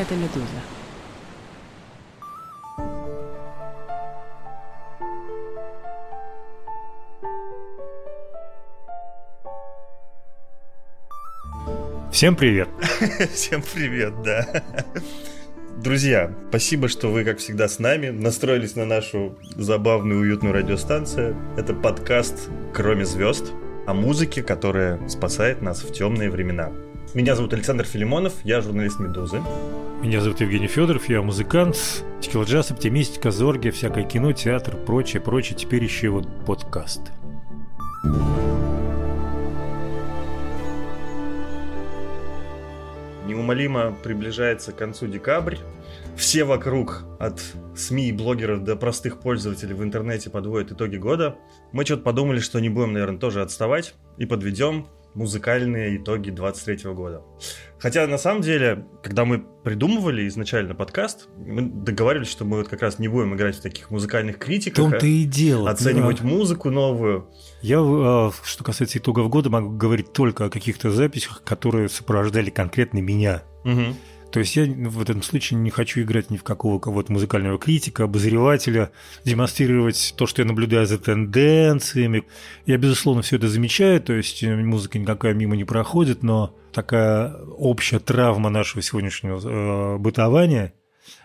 [0.00, 0.46] это «Медуза».
[12.10, 12.68] Всем привет!
[13.32, 14.62] Всем привет, да.
[15.76, 18.08] Друзья, спасибо, что вы, как всегда, с нами.
[18.08, 21.36] Настроились на нашу забавную, уютную радиостанцию.
[21.56, 23.52] Это подкаст «Кроме звезд»
[23.86, 26.70] о музыке, которая спасает нас в темные времена.
[27.14, 29.40] Меня зовут Александр Филимонов, я журналист «Медузы».
[30.00, 31.76] Меня зовут Евгений Федоров, я музыкант,
[32.22, 35.58] текил джаз, оптимистика, зорги, всякое кино, театр, прочее, прочее.
[35.58, 37.02] Теперь еще вот подкаст.
[43.26, 45.56] Неумолимо приближается к концу декабрь.
[46.16, 47.42] Все вокруг, от
[47.76, 51.36] СМИ и блогеров до простых пользователей в интернете подводят итоги года.
[51.72, 57.22] Мы что-то подумали, что не будем, наверное, тоже отставать и подведем музыкальные итоги 23 года.
[57.78, 62.82] Хотя, на самом деле, когда мы придумывали изначально подкаст, мы договаривались, что мы вот как
[62.82, 64.86] раз не будем играть в таких музыкальных критиках.
[64.86, 65.70] В том-то и дело.
[65.70, 66.28] Оценивать да.
[66.28, 67.28] музыку новую.
[67.62, 72.98] Я, а, что касается итогов года, могу говорить только о каких-то записях, которые сопровождали конкретно
[72.98, 73.42] меня.
[73.64, 73.96] Угу.
[74.32, 78.04] То есть я в этом случае не хочу играть ни в какого кого-то музыкального критика,
[78.04, 78.92] обозревателя,
[79.24, 82.24] демонстрировать то, что я наблюдаю за тенденциями.
[82.64, 87.34] Я, безусловно, все это замечаю, то есть э, музыка никакая мимо не проходит, но такая
[87.58, 90.74] общая травма нашего сегодняшнего э, бытования,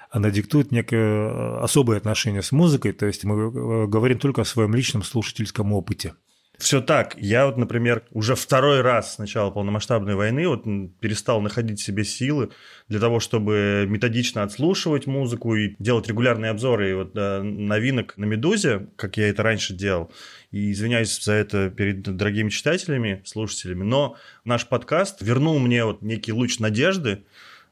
[0.09, 4.45] она диктует некое э, особое отношение с музыкой, то есть мы э, говорим только о
[4.45, 6.15] своем личном слушательском опыте.
[6.57, 7.15] Все так.
[7.17, 10.63] Я вот, например, уже второй раз с начала полномасштабной войны вот
[10.99, 12.51] перестал находить себе силы
[12.87, 18.25] для того, чтобы методично отслушивать музыку и делать регулярные обзоры и вот, э, новинок на
[18.25, 20.11] «Медузе», как я это раньше делал.
[20.51, 23.83] И извиняюсь за это перед дорогими читателями, слушателями.
[23.83, 27.23] Но наш подкаст вернул мне вот некий луч надежды,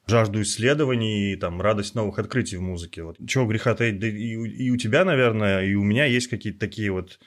[0.08, 3.04] жажду исследований и там радость новых открытий в музыке.
[3.04, 3.17] Вот.
[3.26, 6.92] Чего греха таить, да и, и у тебя, наверное, и у меня есть какие-то такие
[6.92, 7.20] вот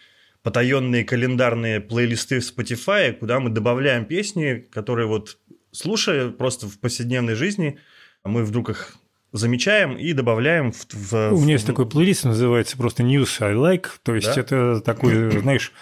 [0.47, 5.39] потаенные календарные плейлисты в Spotify, куда мы добавляем песни, которые вот
[5.73, 7.81] слушая просто в повседневной жизни,
[8.23, 8.95] мы вдруг их
[9.33, 10.87] замечаем и добавляем в...
[10.93, 14.41] в У меня есть такой плейлист, называется просто News I Like, то есть да?
[14.41, 15.73] это такой, знаешь,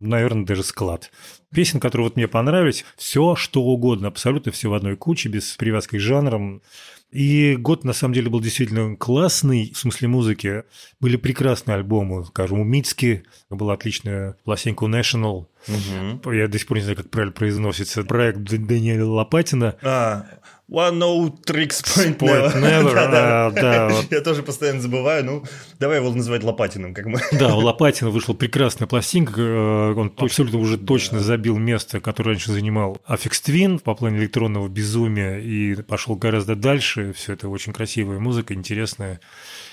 [0.00, 1.10] наверное, даже склад.
[1.52, 5.96] Песен, которые вот мне понравились, все что угодно, абсолютно все в одной куче, без привязки
[5.96, 6.62] к жанрам.
[7.10, 10.64] И год, на самом деле, был действительно классный, в смысле музыки.
[11.00, 15.46] Были прекрасные альбомы, скажем, у Мицки была отличная пластинка National.
[15.68, 16.32] Угу.
[16.32, 18.02] Я до сих пор не знаю, как правильно произносится.
[18.02, 19.76] Проект Даниэля Лопатина.
[19.82, 20.26] А,
[20.68, 22.60] One No Tricks Point, point Never.
[22.60, 22.94] never.
[22.94, 23.46] да, да.
[23.46, 24.10] А, да вот.
[24.10, 25.24] Я тоже постоянно забываю.
[25.24, 25.44] Ну,
[25.78, 27.20] давай его называть Лопатиным, как мы.
[27.32, 29.40] Да, у Лопатина вышла прекрасная пластинка.
[29.40, 34.66] Э, он абсолютно уже точно забил место, которое раньше занимал Affix Twin по плане электронного
[34.66, 37.12] безумия и пошел гораздо дальше.
[37.12, 39.20] Все это очень красивая музыка, интересная.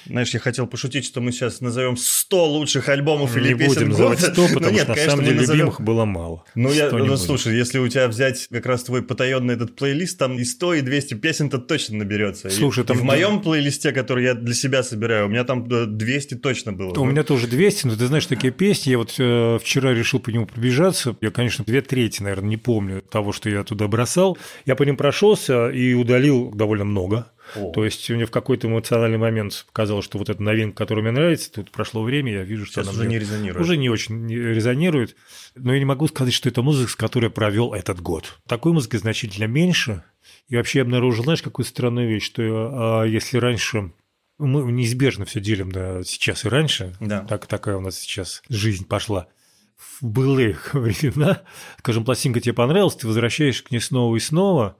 [0.05, 3.89] Знаешь, я хотел пошутить, что мы сейчас назовем 100 лучших альбомов или не песен будем
[3.89, 5.59] называть 100, потому ну, нет, что конечно, на самом деле назовем...
[5.59, 6.43] любимых было мало.
[6.55, 10.37] Ну, я, ну слушай, если у тебя взять как раз твой потаенный этот плейлист, там
[10.37, 12.49] и 100, и 200 песен-то точно наберется.
[12.49, 12.97] Слушай, и, там...
[12.97, 16.93] И в моем плейлисте, который я для себя собираю, у меня там 200 точно было.
[16.99, 20.29] У меня тоже 200, но ты знаешь, такие песни, я вот э, вчера решил по
[20.29, 24.37] нему пробежаться, я, конечно, две трети, наверное, не помню того, что я туда бросал.
[24.65, 27.27] Я по ним прошелся и удалил довольно много.
[27.55, 27.71] О.
[27.71, 31.51] То есть мне в какой-то эмоциональный момент показалось, что вот эта новинка, которая мне нравится,
[31.51, 33.63] тут прошло время, я вижу, что Сейчас она уже не резонирует.
[33.63, 35.15] Уже не очень резонирует.
[35.55, 38.39] Но я не могу сказать, что это музыка, с которой я провел этот год.
[38.47, 40.03] Такой музыки значительно меньше.
[40.47, 43.91] И вообще я обнаружил, знаешь, какую странную вещь, что а, если раньше
[44.37, 47.21] мы неизбежно все делим да, сейчас и раньше, да.
[47.21, 49.27] так, такая у нас сейчас жизнь пошла.
[49.77, 51.41] В былых времена,
[51.79, 54.77] скажем, пластинка тебе понравилась, ты возвращаешься к ней снова и снова,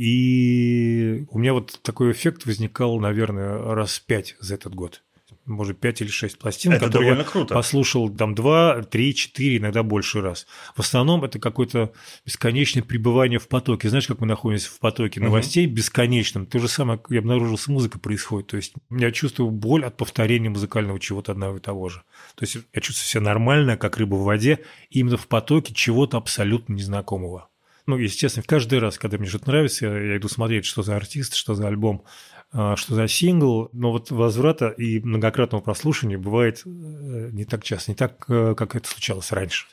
[0.00, 5.02] и у меня вот такой эффект возникал, наверное, раз пять за этот год.
[5.44, 7.52] Может, пять или шесть пластин, это которые я круто.
[7.52, 10.46] послушал там два, три, четыре, иногда больше раз.
[10.74, 11.92] В основном это какое-то
[12.24, 13.90] бесконечное пребывание в потоке.
[13.90, 15.74] Знаешь, как мы находимся в потоке новостей угу.
[15.74, 16.46] бесконечном?
[16.46, 18.46] То же самое, я обнаружил, с музыкой происходит.
[18.46, 22.04] То есть я чувствую боль от повторения музыкального чего-то одного и того же.
[22.36, 26.72] То есть я чувствую себя нормально, как рыба в воде, именно в потоке чего-то абсолютно
[26.72, 27.49] незнакомого.
[27.90, 31.34] Ну, естественно, каждый раз, когда мне что-то нравится, я, я иду смотреть, что за артист,
[31.34, 32.04] что за альбом,
[32.52, 33.68] а, что за сингл.
[33.72, 38.76] Но вот возврата и многократного прослушивания бывает э, не так часто, не так, э, как
[38.76, 39.66] это случалось раньше.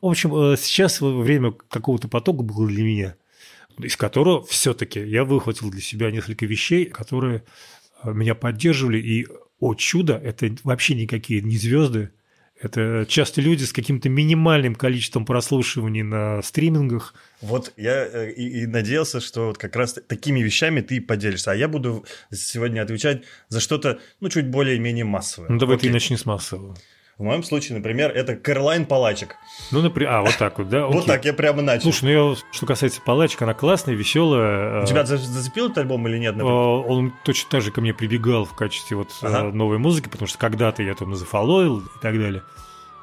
[0.00, 3.16] В общем, э, сейчас время какого-то потока было для меня,
[3.78, 7.42] из которого все-таки я выхватил для себя несколько вещей, которые
[8.04, 8.98] меня поддерживали.
[8.98, 9.26] И,
[9.58, 12.12] о чудо, это вообще никакие не звезды,
[12.60, 17.14] Это часто люди с каким-то минимальным количеством прослушиваний на стримингах.
[17.40, 21.52] Вот я э, и, и надеялся, что вот как раз такими вещами ты поделишься.
[21.52, 25.48] А я буду сегодня отвечать за что-то, ну, чуть более-менее массовое.
[25.50, 25.88] Ну, давай Окей.
[25.88, 26.76] ты начни с массового.
[27.18, 29.38] В моем случае, например, это Кэролайн Палачек.
[29.72, 30.86] Ну, например, а, вот так вот, да?
[30.86, 31.82] Вот так, я прямо начал.
[31.92, 34.84] Слушай, ну, что касается Палачек, она классная, веселая.
[34.84, 36.36] У тебя зацепил этот альбом или нет?
[36.36, 36.54] Например?
[36.54, 39.50] Он точно так же ко мне прибегал в качестве вот ага.
[39.50, 42.42] новой музыки, потому что когда-то я там зафоловил и так далее.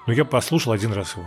[0.07, 1.25] Но я послушал один раз его.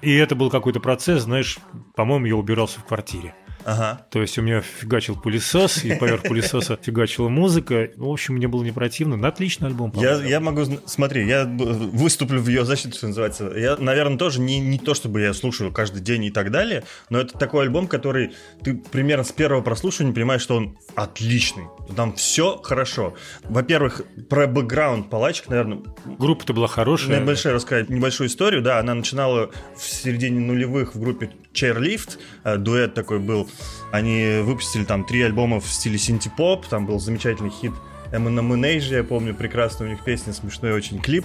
[0.00, 1.58] И это был какой-то процесс, знаешь,
[1.96, 3.34] по-моему, я убирался в квартире.
[3.68, 4.00] Ага.
[4.10, 7.90] То есть у меня фигачил пылесос, и поверх пылесоса фигачила музыка.
[7.96, 9.18] Ну, в общем, мне было не противно.
[9.18, 9.92] Ну, отличный альбом.
[9.94, 10.62] Я, я могу...
[10.86, 13.52] Смотри, я выступлю в ее защиту, что называется.
[13.54, 17.20] Я, наверное, тоже не, не то, чтобы я слушаю каждый день и так далее, но
[17.20, 18.32] это такой альбом, который
[18.64, 21.64] ты примерно с первого прослушивания понимаешь, что он отличный.
[21.94, 23.16] Там все хорошо.
[23.44, 24.00] Во-первых,
[24.30, 25.80] про бэкграунд палачек, наверное...
[26.06, 27.20] Группа-то была хорошая.
[27.20, 28.62] Небольшая рассказать небольшую историю.
[28.62, 32.18] Да, она начинала в середине нулевых в группе Chairlift.
[32.44, 33.48] Э, дуэт такой был.
[33.90, 36.66] Они выпустили там три альбома в стиле синти-поп.
[36.66, 37.72] Там был замечательный хит
[38.12, 41.24] Eminem Age, я помню, прекрасно у них песня, смешной очень клип.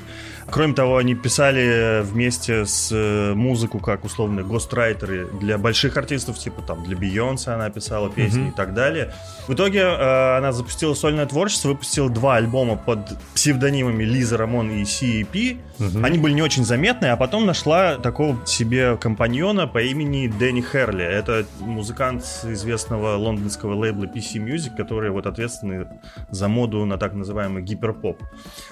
[0.49, 6.61] Кроме того, они писали вместе с э, музыку, как условно, гострайтеры для больших артистов, типа
[6.61, 8.49] там для Бейонсе она писала песни mm-hmm.
[8.49, 9.13] и так далее.
[9.47, 14.83] В итоге э, она запустила сольное творчество, выпустила два альбома под псевдонимами Лиза Рамон и
[14.83, 15.59] CEP.
[15.79, 16.05] Mm-hmm.
[16.05, 21.03] Они были не очень заметны, а потом нашла такого себе компаньона по имени Дэнни Херли.
[21.03, 25.87] Это музыкант известного лондонского лейбла PC Music, который вот ответственный
[26.29, 28.21] за моду моду на так называемый гиперпоп.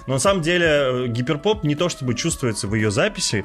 [0.06, 3.44] Но на самом деле э, гиперпоп не то чтобы чувствуется в ее записи.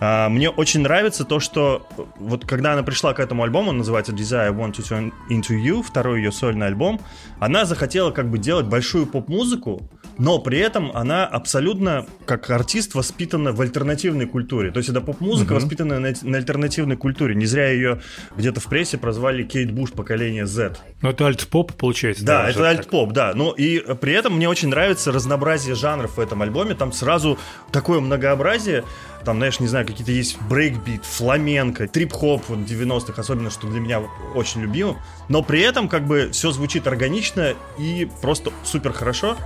[0.00, 3.78] А, мне очень нравится то, что э, вот когда она пришла к этому альбому, он
[3.78, 7.00] называется Desire I Want to Turn Into You, второй ее сольный альбом,
[7.38, 9.88] она захотела как бы делать большую поп-музыку,
[10.18, 14.70] но при этом она абсолютно, как артист, воспитана в альтернативной культуре.
[14.70, 15.60] То есть это поп-музыка, угу.
[15.60, 17.34] воспитанная на, на альтернативной культуре.
[17.34, 18.00] Не зря ее
[18.36, 20.76] где-то в прессе прозвали Кейт Буш поколение Z.
[21.02, 22.24] Ну это альт-поп, получается.
[22.24, 23.32] Да, да это альт-поп, да.
[23.34, 26.74] Ну и при этом мне очень нравится разнообразие жанров в этом альбоме.
[26.74, 27.38] Там сразу
[27.70, 28.84] такое многообразие.
[29.24, 34.02] Там, знаешь, не знаю, какие-то есть брейкбит, фламенко, трип-хоп вот 90-х, особенно, что для меня
[34.34, 34.96] очень любимо.
[35.28, 39.36] Но при этом как бы все звучит органично и просто супер хорошо.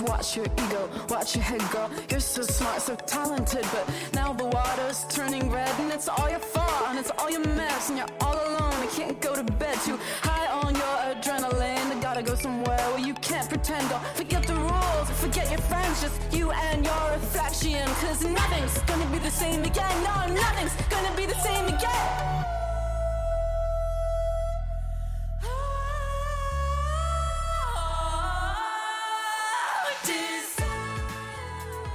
[0.00, 1.90] Watch your ego, watch your head go.
[2.10, 6.38] You're so smart, so talented, but now the water's turning red, and it's all your
[6.38, 8.74] fault, and it's all your mess, and you're all alone.
[8.74, 10.31] I can't go to bed too high
[13.06, 13.88] you can't pretend.
[13.88, 17.86] Don't forget the rules, forget your friends, just you and your reflection.
[18.00, 20.04] Cause nothing's gonna be the same again.
[20.04, 22.44] No, nothing's gonna be the same again.
[25.44, 25.48] Oh,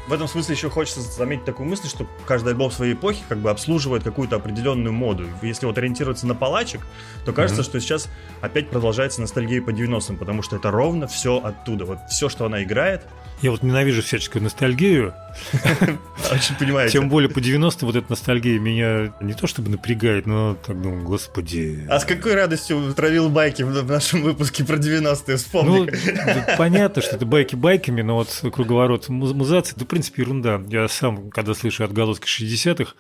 [0.08, 3.50] в этом смысле еще хочется заметить такую мысль, что каждый альбом своей эпохи как бы
[3.50, 5.28] обслуживает какую-то определенную моду.
[5.42, 6.82] Если вот ориентироваться на палачек,
[7.26, 7.66] то кажется, mm-hmm.
[7.66, 8.10] что сейчас
[8.42, 11.86] опять продолжается ностальгия по 90-м, потому что это ровно все оттуда.
[11.86, 13.06] Вот все, что она играет.
[13.42, 15.14] Я вот ненавижу всяческую ностальгию.
[16.32, 16.94] Очень понимаете.
[16.94, 21.04] Тем более по 90 вот эта ностальгия меня не то чтобы напрягает, но так думаю,
[21.04, 21.86] господи.
[21.88, 25.92] А с какой радостью травил байки в нашем выпуске про 90-е, вспомни.
[25.92, 30.60] Ну, понятно, что это байки байками, но вот круговорот музации, да, в принципе, ерунда.
[30.70, 32.94] Я сам, когда слышу отголоски 60-х,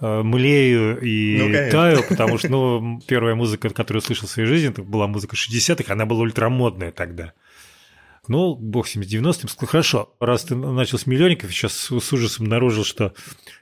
[0.00, 4.48] э, млею и ну, таю, потому что ну, первая музыка, которую я слышал в своей
[4.48, 7.34] жизни, это была музыка 60-х, она была ультрамодная тогда.
[8.28, 12.84] Ну, бог с 90-м, сказал, хорошо, раз ты начал с миллионников, сейчас с ужасом обнаружил,
[12.84, 13.14] что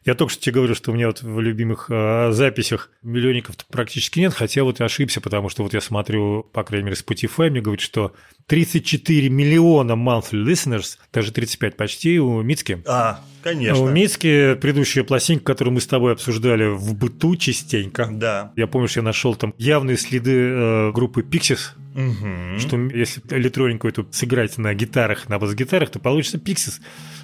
[0.05, 4.21] я только что тебе говорю, что у меня вот в любимых э, записях миллионников практически
[4.21, 7.61] нет, хотя вот я ошибся, потому что вот я смотрю, по крайней мере, Spotify, мне
[7.61, 8.13] говорит, что
[8.47, 12.83] 34 миллиона monthly listeners, даже 35 почти у Мицки.
[12.87, 13.83] А, конечно.
[13.83, 18.09] У Мицки предыдущая пластинка, которую мы с тобой обсуждали в быту частенько.
[18.11, 18.53] Да.
[18.57, 22.59] Я помню, что я нашел там явные следы э, группы Pixies, угу.
[22.59, 26.81] что если электронику эту сыграть на гитарах, на бас-гитарах, то получится Pixies.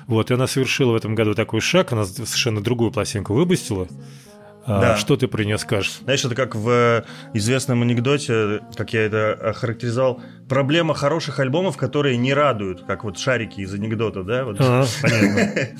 [0.06, 3.88] Вот, и она совершила в этом году такой шаг, она совершенно другую пластинку выпустила.
[4.68, 4.96] А, да.
[4.96, 6.00] Что ты про нее скажешь?
[6.04, 12.34] Знаешь, это как в известном анекдоте, как я это охарактеризовал, проблема хороших альбомов, которые не
[12.34, 14.44] радуют, как вот шарики из анекдота, да?
[14.44, 14.56] Вот.
[14.60, 15.68] Ага, понятно.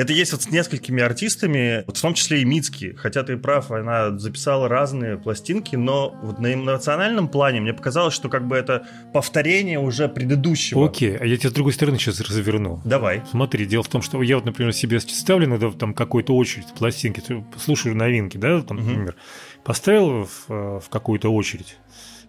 [0.00, 2.94] Это есть вот с несколькими артистами, вот в том числе и Мицки.
[2.96, 8.30] Хотя ты прав, она записала разные пластинки, но вот на эмоциональном плане мне показалось, что
[8.30, 10.86] как бы это повторение уже предыдущего.
[10.86, 12.80] Окей, а я тебя с другой стороны сейчас разверну.
[12.86, 13.20] Давай.
[13.30, 17.22] Смотри, дело в том, что я вот, например, себе ставлю иногда там какую-то очередь пластинки,
[17.58, 19.16] слушаю новинки, да, там, например,
[19.64, 21.76] поставил в, в какую-то очередь,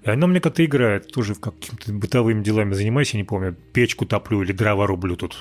[0.04, 4.06] и она мне как-то играет, тоже в какими-то бытовыми делами занимаюсь, я не помню, печку
[4.06, 5.38] топлю или дрова рублю тут.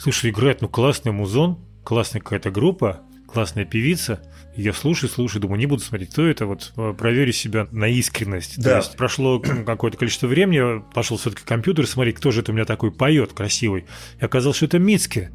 [0.00, 4.22] Слушай, играет, ну классный музон, классная какая-то группа, классная певица.
[4.56, 8.56] Я слушаю, слушаю, думаю, не буду смотреть, кто это, вот э, проверю себя на искренность.
[8.56, 8.70] Да.
[8.70, 12.64] То есть прошло какое-то количество времени, пошел все-таки компьютер, смотри, кто же это у меня
[12.64, 13.84] такой поет красивый.
[14.18, 15.30] И оказалось, что это Мицки.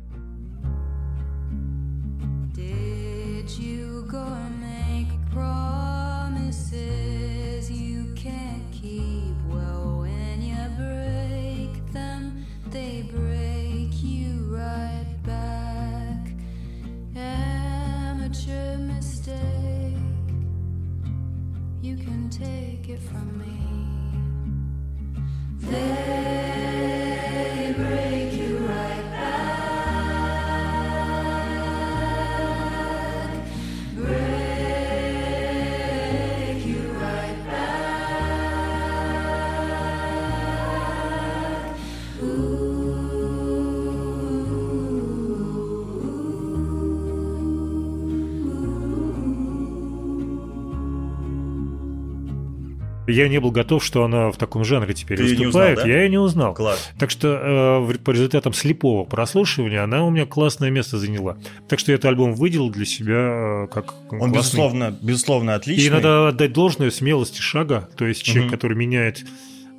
[53.15, 55.77] Я не был готов, что она в таком жанре теперь Ты выступает.
[55.77, 55.93] Узнал, да?
[55.93, 56.53] Я ее не узнал.
[56.53, 56.91] Класс.
[56.99, 61.37] Так что э, по результатам слепого прослушивания она у меня классное место заняла.
[61.67, 64.37] Так что я этот альбом выделил для себя э, как Он, классный.
[64.37, 65.85] безусловно, безусловно отличный.
[65.85, 67.89] И надо отдать должное смелости шага.
[67.95, 68.55] То есть человек, угу.
[68.55, 69.25] который меняет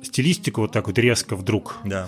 [0.01, 1.77] стилистику вот так вот резко вдруг.
[1.83, 2.07] Да.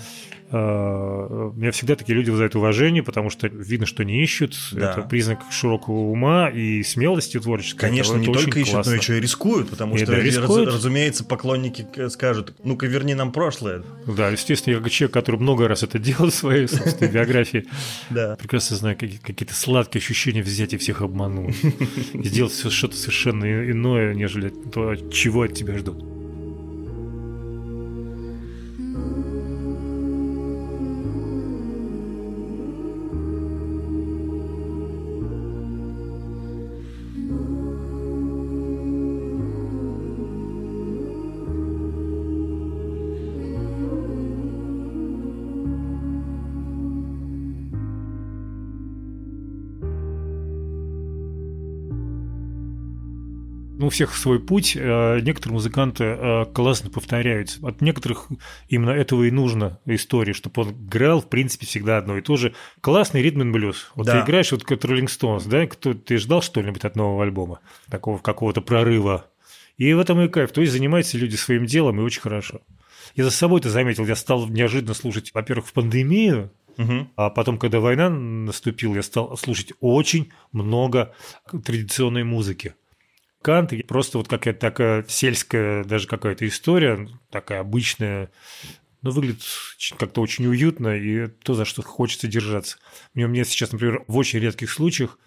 [0.52, 4.58] Uh, меня всегда такие люди вызывают уважение, потому что видно, что не ищут.
[4.72, 4.94] Да.
[4.94, 7.82] Это признак широкого ума и смелости творческой.
[7.82, 8.92] Конечно, это, не только ищут, классно.
[8.92, 10.66] но еще и рискуют, потому и что, да, рискуют.
[10.66, 13.84] Раз, разумеется, поклонники скажут, ну-ка верни нам прошлое.
[14.08, 17.66] Да, естественно, я как человек, который много раз это делал в своей собственной биографии,
[18.10, 21.56] прекрасно знаю какие-то сладкие ощущения взять и всех обмануть.
[22.14, 26.19] Сделать что-то совершенно иное, нежели то, чего от тебя ждут.
[53.90, 54.78] У всех свой путь.
[54.80, 57.60] Э, некоторые музыканты э, классно повторяются.
[57.68, 58.28] От некоторых
[58.68, 62.54] именно этого и нужно истории, чтобы он играл, в принципе, всегда одно и то же.
[62.82, 63.92] Классный ритм и блюз.
[63.96, 64.14] Вот да.
[64.14, 65.66] ты играешь, вот как Rolling Stones, да?
[65.66, 67.62] Кто, ты ждал что-нибудь от нового альбома?
[67.90, 69.26] Такого какого-то прорыва.
[69.78, 70.52] И в этом и кайф.
[70.52, 72.62] То есть занимаются люди своим делом, и очень хорошо.
[73.16, 74.06] Я за собой это заметил.
[74.06, 77.10] Я стал неожиданно слушать, во-первых, в пандемию, Угу.
[77.18, 81.14] А потом, когда война наступила, я стал слушать очень много
[81.52, 82.74] традиционной музыки.
[83.42, 88.32] Кант, просто вот какая-то такая сельская даже какая-то история, такая обычная,
[89.02, 89.44] но выглядит
[89.98, 92.78] как-то очень уютно и то, за что хочется держаться.
[93.14, 95.18] Мне, мне сейчас, например, в очень редких случаях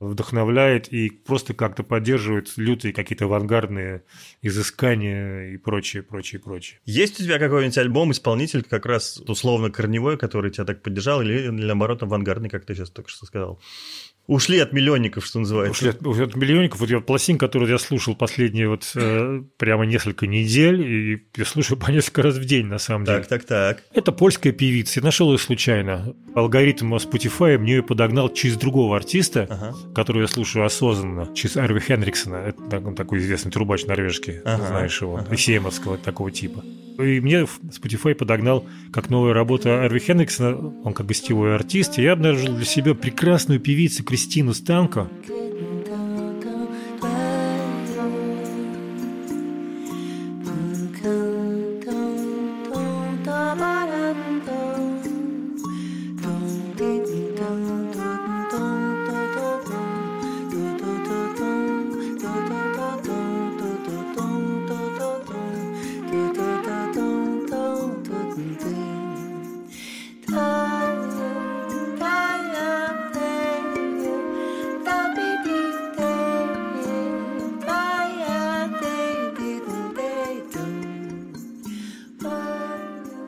[0.00, 4.02] вдохновляет и просто как-то поддерживает лютые какие-то авангардные
[4.42, 6.80] изыскания и прочее, прочее, прочее.
[6.84, 11.42] Есть у тебя какой-нибудь альбом, исполнитель как раз условно корневой, который тебя так поддержал, или,
[11.42, 13.60] или наоборот авангардный, как ты сейчас только что сказал?
[14.32, 15.72] Ушли от миллионников, что называется.
[15.72, 16.80] Ушли от, ушли от миллионников.
[16.80, 21.78] Вот я пластин, которую я слушал последние вот э, прямо несколько недель, и я слушаю
[21.78, 23.18] по несколько раз в день, на самом деле.
[23.18, 23.82] Так, так, так.
[23.92, 25.00] Это польская певица.
[25.00, 26.14] Я нашел ее случайно.
[26.34, 29.74] Алгоритм Spotify мне ее подогнал через другого артиста, ага.
[29.94, 32.36] которого я слушаю осознанно, через Арви Хенриксона.
[32.36, 34.66] Это такой известный трубач норвежский, ага.
[34.66, 35.36] знаешь его, ага.
[35.36, 36.64] Семовского такого типа.
[36.98, 42.12] И мне Spotify подогнал как новая работа Арви Хенриксона, он как гостевой артист, и я
[42.12, 44.21] обнаружил для себя прекрасную певицу Кристину
[44.54, 45.06] Станко.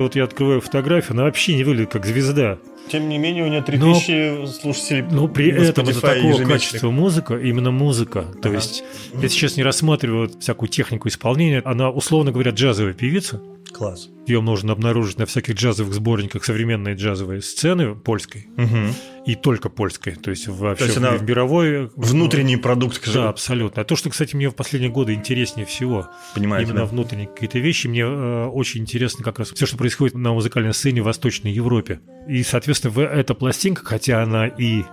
[0.04, 2.58] Вот я открываю фотографию, она вообще не выглядит как звезда.
[2.90, 5.02] тем не менее, у нее 3000 но, слушателей.
[5.10, 8.26] Ну, при этом это такого качества музыка, именно музыка.
[8.42, 8.58] То ага.
[8.58, 8.84] есть,
[9.14, 11.62] я сейчас не рассматриваю всякую технику исполнения.
[11.64, 13.40] Она, условно говоря, джазовая певица.
[13.74, 14.08] Класс.
[14.26, 18.46] Ее можно обнаружить на всяких джазовых сборниках современной джазовой сцены польской.
[18.56, 18.94] Угу.
[19.26, 20.14] И только польской.
[20.14, 21.90] То есть вообще то есть она в мировой...
[21.96, 23.02] Внутренний продукт.
[23.12, 23.82] Да, абсолютно.
[23.82, 26.08] А то, что, кстати, мне в последние годы интереснее всего.
[26.34, 26.90] Понимаете, Именно да?
[26.90, 27.88] внутренние какие-то вещи.
[27.88, 32.00] Мне э, очень интересно как раз все, что происходит на музыкальной сцене в Восточной Европе.
[32.28, 34.84] И, соответственно, эта пластинка, хотя она и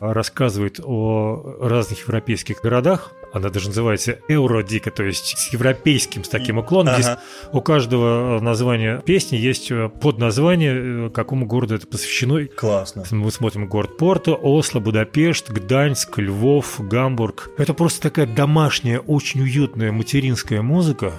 [0.00, 3.12] рассказывает о разных европейских городах.
[3.32, 6.94] Она даже называется Евродика, то есть с европейским, с таким уклоном.
[6.94, 7.02] Ага.
[7.02, 7.16] Здесь
[7.52, 12.46] у каждого названия песни есть э, подназвание, э, какому городу это посвящено.
[12.46, 13.02] Классно.
[13.10, 17.50] Мы смотрим город Порто, Осло, Будапешт, Гданьск, Львов, Гамбург.
[17.58, 21.12] Это просто такая домашняя, очень уютная материнская музыка,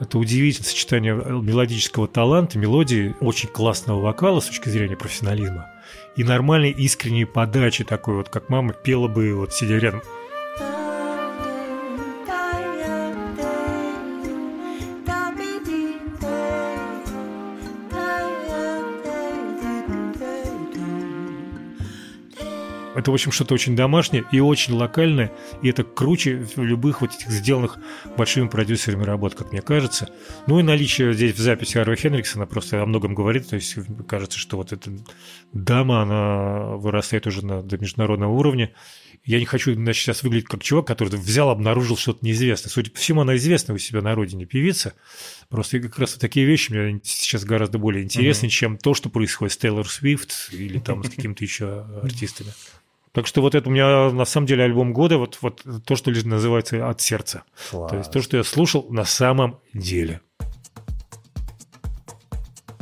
[0.00, 5.69] это удивительное сочетание мелодического таланта, мелодии, очень классного вокала с точки зрения профессионализма
[6.16, 10.02] и нормальной искренней подачи такой вот, как мама пела бы, вот сидя рядом.
[22.94, 25.30] Это, в общем, что-то очень домашнее и очень локальное,
[25.62, 27.78] и это круче любых вот этих сделанных
[28.16, 30.10] большими продюсерами работ, как мне кажется.
[30.46, 33.76] Ну и наличие здесь в записи Арви Хенриксона просто о многом говорит, то есть
[34.08, 34.90] кажется, что вот эта
[35.52, 38.72] дама, она вырастает уже на, до международного уровня.
[39.24, 42.70] Я не хочу значит, сейчас выглядеть как чувак, который взял, обнаружил что-то неизвестное.
[42.70, 44.94] Судя по всему, она известна у себя на родине певица.
[45.50, 48.50] Просто как раз вот такие вещи мне сейчас гораздо более интересны, uh-huh.
[48.50, 52.50] чем то, что происходит с Тейлор Свифт или там с какими-то еще артистами.
[53.12, 56.10] Так что вот это у меня на самом деле альбом года, вот, вот то, что
[56.10, 57.42] называется от сердца.
[57.70, 57.90] Класс.
[57.90, 60.20] То есть то, что я слушал на самом деле.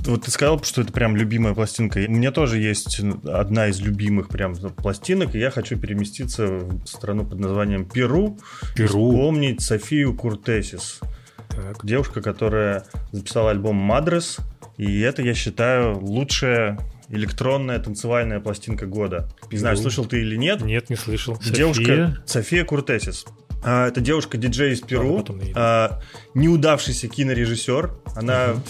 [0.04, 1.98] Вот ты сказал, что это прям любимая пластинка.
[1.98, 7.26] У меня тоже есть одна из любимых прям пластинок, и я хочу переместиться в страну
[7.26, 8.38] под названием Перу.
[8.74, 9.10] Перу.
[9.10, 11.00] Вспомнить Софию Куртесис.
[11.48, 11.84] Так.
[11.84, 14.38] Девушка, которая записала альбом «Мадрес»,
[14.78, 16.78] и это, я считаю, лучшая
[17.10, 19.28] электронная танцевальная пластинка года.
[19.50, 20.60] Не знаю, слышал ты или нет.
[20.60, 21.38] Нет, не слышал.
[21.38, 23.26] Девушка София, София Куртесис.
[23.62, 25.24] А, это девушка-диджей из Перу,
[25.54, 26.00] а,
[26.34, 27.92] неудавшийся кинорежиссер.
[28.14, 28.62] Она угу.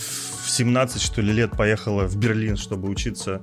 [0.45, 3.43] в 17, что ли, лет поехала в Берлин, чтобы учиться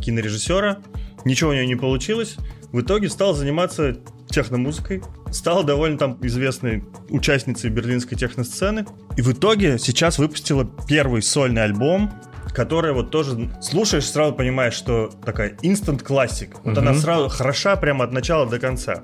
[0.00, 0.78] кинорежиссера.
[1.24, 2.36] Ничего у нее не получилось.
[2.70, 3.96] В итоге стал заниматься
[4.28, 8.84] техномузыкой, стала довольно там известной участницей берлинской техносцены.
[9.16, 12.12] И в итоге сейчас выпустила первый сольный альбом,
[12.54, 16.56] которая вот тоже слушаешь, сразу понимаешь, что такая instant классик.
[16.62, 16.80] Вот угу.
[16.80, 19.02] она сразу хороша прямо от начала до конца.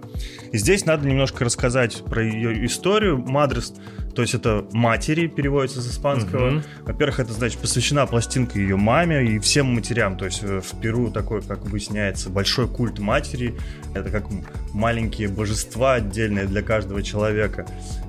[0.53, 3.19] И здесь надо немножко рассказать про ее историю.
[3.19, 3.75] Мадрес,
[4.15, 6.59] то есть это матери переводится с испанского.
[6.59, 6.63] Угу.
[6.87, 10.17] Во-первых, это значит посвящена пластинка ее маме и всем матерям.
[10.17, 13.57] То есть э, в Перу такой, как выясняется, большой культ матери.
[13.95, 14.27] Это как
[14.73, 17.67] маленькие божества отдельные для каждого человека.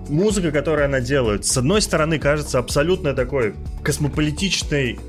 [0.07, 4.99] Музыка, которую она делает, с одной стороны, кажется абсолютно такой космополитичной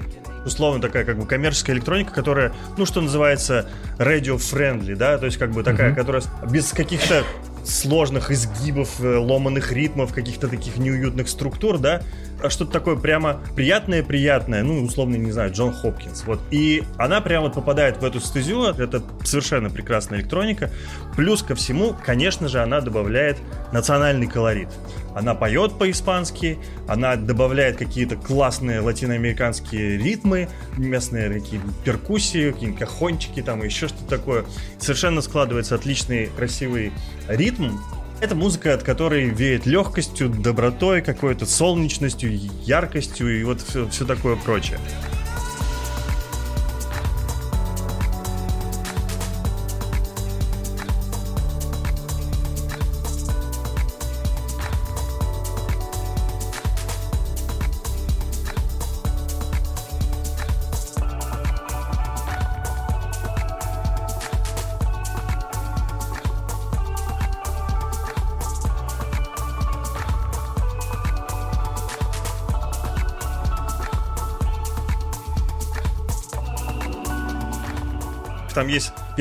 [0.44, 5.50] условно такая как бы коммерческая электроника, которая, ну, что называется, radio-friendly, да, то есть как
[5.52, 5.96] бы такая, mm-hmm.
[5.96, 7.24] которая без каких-то
[7.64, 12.02] сложных изгибов, э, ломаных ритмов, каких-то таких неуютных структур, да,
[12.50, 16.40] что-то такое прямо приятное-приятное, ну, условно, не знаю, Джон Хопкинс, вот.
[16.50, 20.70] И она прямо вот попадает в эту стезю, это совершенно прекрасная электроника.
[21.16, 23.38] Плюс ко всему, конечно же, она добавляет
[23.72, 24.68] национальный колорит.
[25.14, 33.62] Она поет по-испански, она добавляет какие-то классные латиноамериканские ритмы, местные такие перкуссии, какие-нибудь кахончики там,
[33.62, 34.44] еще что-то такое.
[34.78, 36.92] Совершенно складывается отличный, красивый
[37.28, 37.76] ритм,
[38.22, 42.30] это музыка, от которой веет легкостью, добротой, какой-то солнечностью,
[42.64, 44.78] яркостью и вот все, все такое прочее.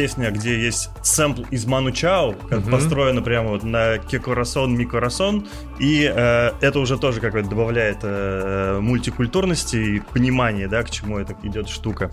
[0.01, 2.71] Песня, где есть сэмпл из Ману Чао, как угу.
[2.71, 9.75] построена прямо вот на кекорасон, микорасон, и э, это уже тоже как-то добавляет э, мультикультурности
[9.75, 12.09] и понимания, да, к чему это идет штука.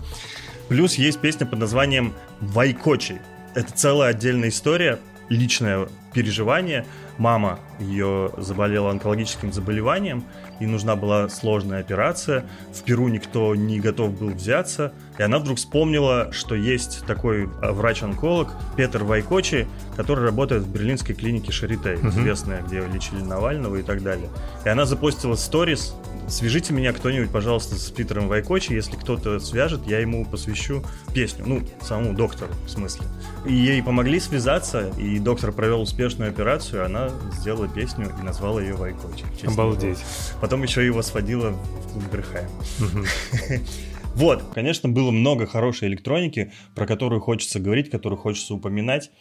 [0.67, 3.19] Плюс есть песня под названием «Вайкочи».
[3.55, 4.99] Это целая отдельная история,
[5.29, 6.85] личное переживание.
[7.17, 10.23] Мама ее заболела онкологическим заболеванием,
[10.59, 12.45] и нужна была сложная операция.
[12.71, 17.73] В Перу никто не готов был взяться И она вдруг вспомнила, что есть такой а,
[17.73, 22.09] врач-онколог Петр Вайкочи, который работает в берлинской клинике Шарите, uh-huh.
[22.09, 24.29] известная, где лечили Навального и так далее.
[24.65, 25.93] И она запостила сторис
[26.29, 28.73] свяжите меня кто-нибудь, пожалуйста, с Питером Вайкочи.
[28.73, 31.43] Если кто-то свяжет, я ему посвящу песню.
[31.45, 33.05] Ну, самому доктору, в смысле.
[33.45, 38.75] И ей помогли связаться, и доктор провел успешную операцию, она сделала песню и назвала ее
[38.75, 39.25] Вайкочи.
[39.45, 39.99] Обалдеть.
[40.41, 42.49] Потом еще его сводила в клуб Берхайм.
[44.15, 49.11] Вот, конечно, было много хорошей электроники, про которую хочется говорить, которую хочется упоминать.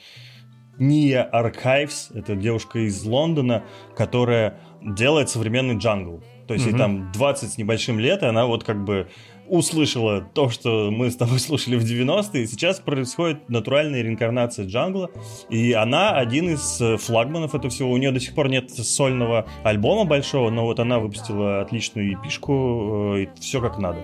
[0.78, 3.64] Ния Archives, это девушка из Лондона,
[3.96, 6.22] которая делает современный джангл.
[6.46, 9.08] То есть ей там 20 с небольшим лет, и она вот как бы
[9.48, 15.10] услышала то, что мы с тобой слушали в 90-е, и сейчас происходит натуральная реинкарнация джангла,
[15.48, 17.90] и она один из э, флагманов этого всего.
[17.90, 23.14] У нее до сих пор нет сольного альбома большого, но вот она выпустила отличную эпишку,
[23.16, 23.98] э, и все как надо.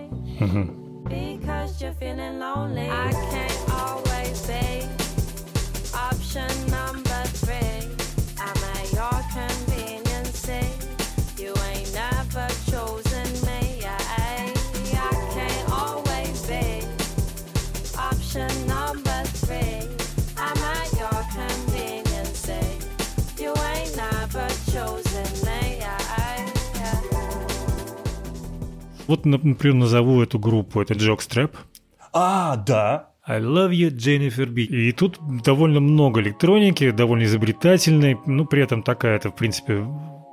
[1.05, 4.83] Because you're feeling lonely, I can't always be
[5.93, 6.64] option
[29.07, 31.51] Вот, например, назову эту группу, это Jockstrap.
[32.13, 33.09] А, да.
[33.27, 34.61] I love you, Jennifer B.
[34.61, 39.83] И тут довольно много электроники, довольно изобретательной, ну, при этом такая это, в принципе,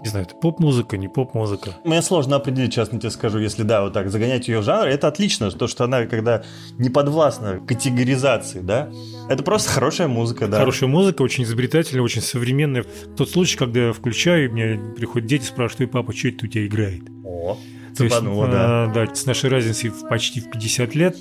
[0.02, 1.76] не знаю, это поп-музыка, не поп-музыка.
[1.84, 5.08] Мне сложно определить, честно тебе скажу, если да, вот так загонять ее в жанр, это
[5.08, 6.42] отлично, то, что она когда
[6.76, 8.90] не подвластна категоризации, да,
[9.30, 10.58] это просто хорошая музыка, да.
[10.58, 12.84] Хорошая музыка, очень изобретательная, очень современная.
[13.16, 16.66] Тот случай, когда я включаю, и мне приходят дети, спрашивают, папа, что это у тебя
[16.66, 17.02] играет?
[17.24, 17.56] О.
[17.94, 18.84] Цепануло, да.
[18.84, 21.16] А, да, с нашей разницей почти в 50 лет,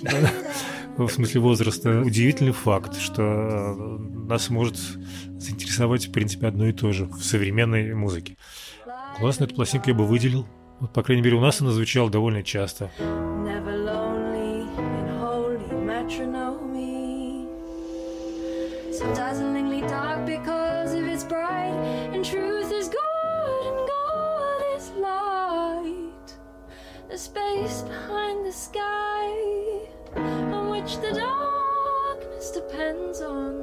[0.97, 4.77] в смысле возраста, удивительный факт, что э, нас может
[5.37, 8.37] заинтересовать, в принципе, одно и то же в современной музыке.
[9.17, 10.47] Классно, эту пластинку я бы выделил.
[10.79, 12.91] Вот, по крайней мере, у нас она звучала довольно часто.
[28.51, 29.29] The sky
[30.17, 33.60] on which the darkness depends on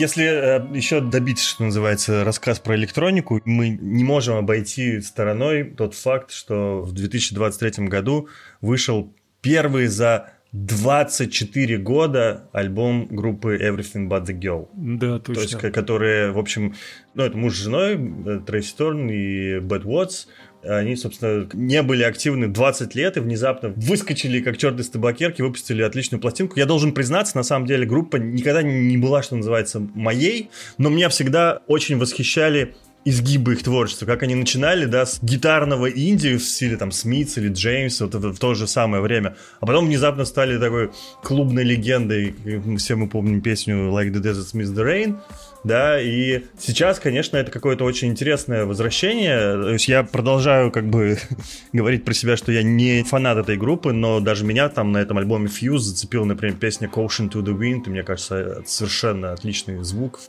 [0.00, 5.92] Если э, еще добить, что называется, рассказ про электронику, мы не можем обойти стороной тот
[5.94, 8.28] факт, что в 2023 году
[8.62, 14.68] вышел первый за 24 года альбом группы Everything But The Girl.
[14.72, 15.34] Да, точно.
[15.34, 16.74] То есть, которые, в общем,
[17.14, 17.94] ну, это муж с женой,
[18.26, 20.28] э, Трейси Торн и Бэт Уотс,
[20.62, 25.82] они, собственно, не были активны 20 лет и внезапно выскочили как черт из табакерки, выпустили
[25.82, 26.58] отличную пластинку.
[26.58, 31.08] Я должен признаться, на самом деле, группа никогда не была, что называется, моей, но меня
[31.08, 36.76] всегда очень восхищали изгибы их творчества, как они начинали, да, с гитарного инди в стиле
[36.76, 40.58] там Смитс или Джеймс, вот это в то же самое время, а потом внезапно стали
[40.58, 40.90] такой
[41.22, 42.34] клубной легендой,
[42.76, 45.18] все мы помним песню Like the Desert Miss the Rain,
[45.64, 51.18] да, и сейчас, конечно, это какое-то очень интересное возвращение, то есть я продолжаю как бы
[51.72, 55.18] говорить про себя, что я не фанат этой группы, но даже меня там на этом
[55.18, 60.20] альбоме Fuse зацепила, например, песня Caution to the Wind, и мне кажется, совершенно отличный звук,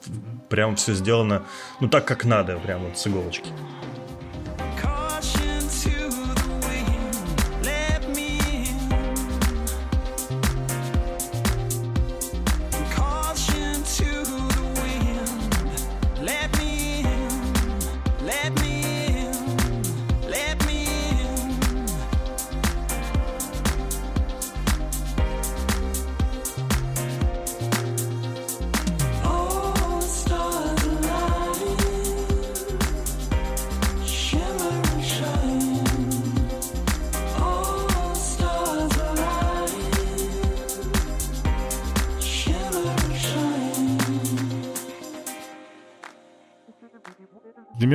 [0.50, 1.44] прям все сделано,
[1.80, 3.50] ну, так, как надо, прям вот с иголочки.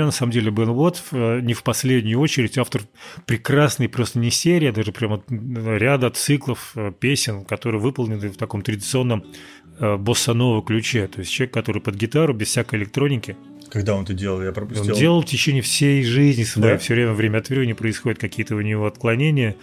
[0.06, 2.82] На самом деле, Бен Уотт э, не в последнюю очередь автор
[3.26, 8.62] прекрасной, просто не серии, а даже прямо ряда циклов э, песен, которые выполнены в таком
[8.62, 9.24] традиционном
[9.78, 11.06] э, босса-нового ключе.
[11.08, 13.36] То есть человек, который под гитару, без всякой электроники.
[13.70, 14.92] Когда он это делал, я пропустил.
[14.92, 16.74] Он делал в течение всей жизни своей.
[16.74, 16.78] Да?
[16.78, 19.56] Все время, время от времени происходят какие-то у него отклонения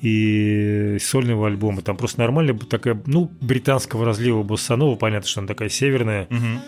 [0.00, 1.82] и сольного альбома.
[1.82, 6.26] Там просто нормально такая, ну, британского разлива боссанова, понятно, что она такая северная.
[6.30, 6.60] Угу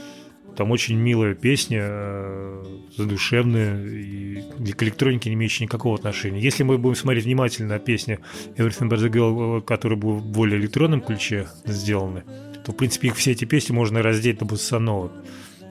[0.60, 6.38] там очень милая песня, э, задушевная, и к электронике не имеющая никакого отношения.
[6.38, 8.18] Если мы будем смотреть внимательно на песни
[8.58, 12.24] Everything But The Girl, которые были в более электронном ключе сделаны,
[12.62, 15.10] то, в принципе, их все эти песни можно раздеть на боссанова.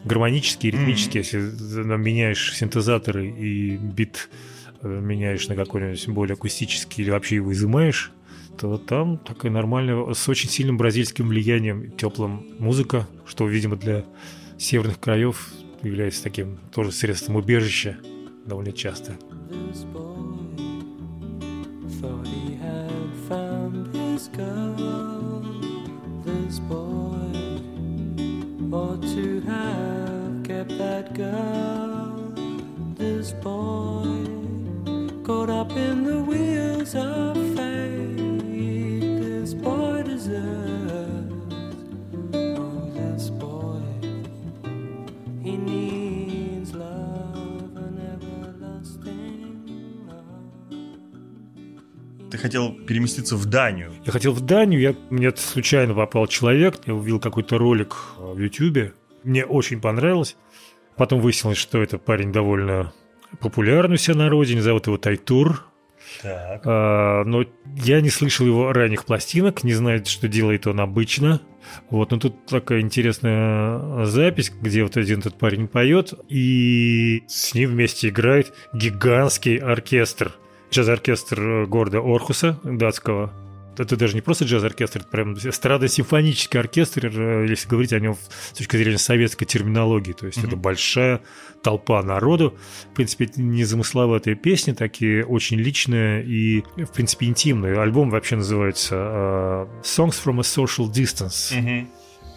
[0.06, 1.52] Гармонические, ритмические, mm-hmm.
[1.52, 4.28] если меняешь синтезаторы и бит
[4.82, 8.12] э, меняешь на какой-нибудь более акустический или вообще его изымаешь,
[8.58, 14.04] то там такая нормальная, с очень сильным бразильским влиянием, теплым музыка, что, видимо, для
[14.60, 17.98] северных краев является таким тоже средством убежища
[18.46, 19.18] довольно часто.
[35.30, 37.29] caught up in the wheels of
[52.40, 53.94] хотел переместиться в Данию.
[54.06, 58.94] Я хотел в Данию, я, мне случайно попал человек, я увидел какой-то ролик в Ютьюбе,
[59.24, 60.36] мне очень понравилось.
[60.98, 62.94] Потом выяснилось, что это парень довольно
[63.40, 65.66] популярный у себя на родине, зовут его Тайтур.
[66.24, 66.62] Так.
[66.66, 71.42] А, но я не слышал его ранних пластинок, не знаю, что делает он обычно.
[71.90, 77.72] Вот, но тут такая интересная запись, где вот один этот парень поет, и с ним
[77.72, 80.34] вместе играет гигантский оркестр–
[80.72, 83.34] джаз-оркестр города Орхуса датского.
[83.78, 88.18] Это даже не просто джаз-оркестр, это прям эстрадно-симфонический оркестр, э, если говорить о нем
[88.52, 90.12] с точки зрения советской терминологии.
[90.12, 90.48] То есть mm-hmm.
[90.48, 91.22] это большая
[91.64, 92.58] толпа народу.
[92.92, 97.80] В принципе, это незамысловатые песни, такие очень личные и, в принципе, интимные.
[97.80, 101.56] Альбом вообще называется uh, Songs from a Social Distance.
[101.58, 101.88] Mm-hmm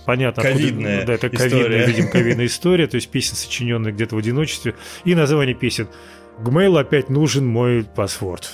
[0.04, 4.18] понятно, ковидная откуда, да, это ковидная, видим, ковидная история, то есть песни, сочиненные где-то в
[4.18, 5.88] одиночестве, и название песен
[6.42, 8.52] Gmail опять нужен мой паспорт.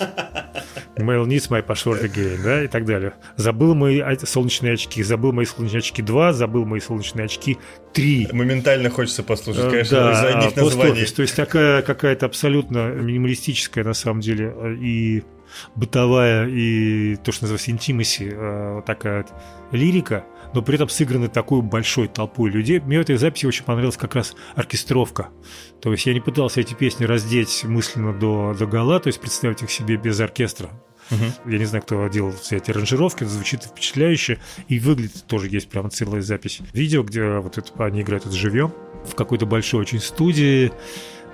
[0.97, 3.15] Gmail needs my password again, да, и так далее.
[3.37, 7.57] Забыл мои солнечные очки, забыл мои солнечные очки 2, забыл мои солнечные очки
[7.95, 8.31] 3.
[8.33, 11.07] Моментально хочется послушать, э, конечно, да, из одних названий.
[11.07, 15.23] То есть такая какая-то абсолютно минималистическая, на самом деле, и
[15.77, 19.25] бытовая, и то, что называется интимиси, э, такая
[19.73, 22.81] лирика– но при этом сыграны такой большой толпой людей.
[22.81, 25.29] Мне в этой записи очень понравилась как раз оркестровка.
[25.81, 29.63] То есть я не пытался эти песни раздеть мысленно до, до гола, то есть представить
[29.63, 30.71] их себе без оркестра.
[31.11, 31.51] Угу.
[31.51, 34.39] Я не знаю, кто делал все эти аранжировки, это звучит впечатляюще.
[34.69, 38.73] И выглядит тоже есть прям целая запись видео, где вот это, они играют это живьем
[39.05, 40.73] в какой-то большой очень студии.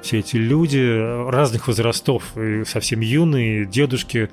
[0.03, 4.31] Все эти люди разных возрастов, и совсем юные, дедушки,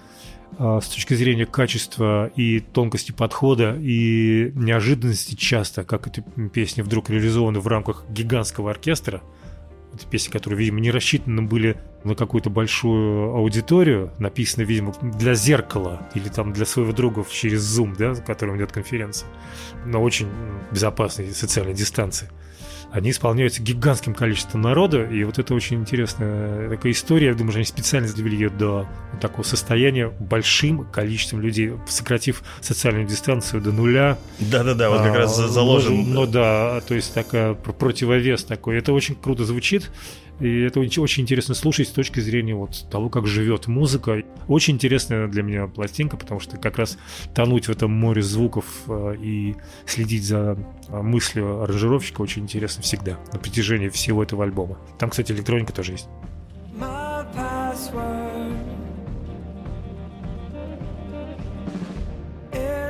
[0.58, 7.60] с точки зрения качества и тонкости подхода и неожиданности часто, как эти песни вдруг реализованы
[7.60, 9.22] в рамках гигантского оркестра.
[9.94, 16.08] Это песни, которые, видимо, не рассчитаны были на какую-то большую аудиторию, написаны, видимо, для зеркала
[16.16, 19.28] или там для своего друга через Zoom, да, в котором идет конференция,
[19.86, 20.30] на очень
[20.72, 22.30] безопасной социальной дистанции
[22.92, 27.28] они исполняются гигантским количеством народа, и вот это очень интересная такая история.
[27.28, 28.86] Я думаю, что они специально довели ее до
[29.22, 34.18] такого состояния большим количеством людей, сократив социальную дистанцию до нуля.
[34.40, 36.14] Да-да-да, вот как а, раз заложен.
[36.14, 38.78] Ну да, то есть такая противовес такой.
[38.78, 39.90] Это очень круто звучит.
[40.42, 44.24] И это очень интересно слушать с точки зрения вот того, как живет музыка.
[44.48, 46.98] Очень интересная для меня пластинка, потому что как раз
[47.36, 53.20] тонуть в этом море звуков э, и следить за э, мыслью аранжировщика очень интересно всегда
[53.32, 54.80] на протяжении всего этого альбома.
[54.98, 56.08] Там, кстати, электроника тоже есть.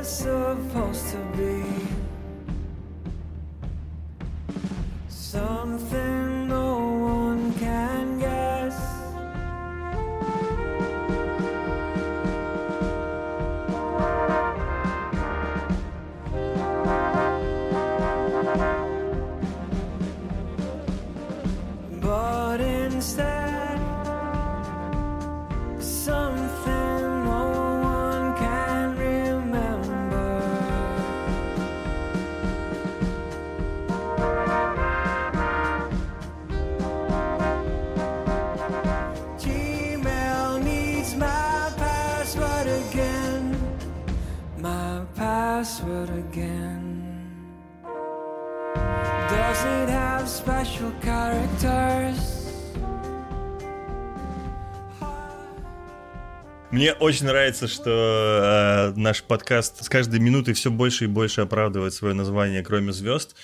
[0.03, 1.11] supposed
[45.81, 47.01] password again.
[49.29, 52.37] Does it have special characters?
[56.71, 61.93] Мне очень нравится, что э, наш подкаст с каждой минутой все больше и больше оправдывает
[61.93, 63.35] свое название, кроме звезд.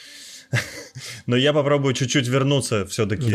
[1.25, 3.29] Но я попробую чуть-чуть вернуться все-таки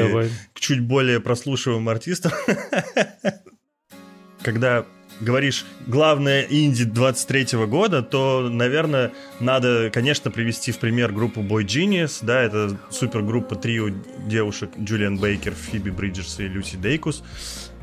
[0.54, 2.32] к чуть более прослушиваемым артистам.
[4.42, 4.86] Когда
[5.20, 12.18] говоришь главное инди 23 года, то, наверное, надо, конечно, привести в пример группу Boy Genius,
[12.22, 13.90] да, это супергруппа трио
[14.26, 17.22] девушек Джулиан Бейкер, Фиби Бриджерс и Люси Дейкус,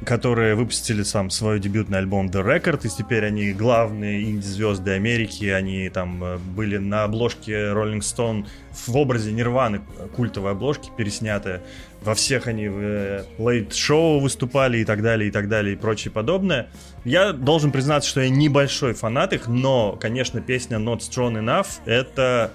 [0.05, 5.89] которые выпустили сам свой дебютный альбом The Record, и теперь они главные инди-звезды Америки, они
[5.89, 9.81] там э, были на обложке Rolling Stone в образе Нирваны,
[10.15, 11.61] культовой обложки, переснятая.
[12.01, 16.69] Во всех они в лейт-шоу выступали и так далее, и так далее, и прочее подобное.
[17.03, 22.51] Я должен признаться, что я небольшой фанат их, но, конечно, песня Not Strong Enough— это,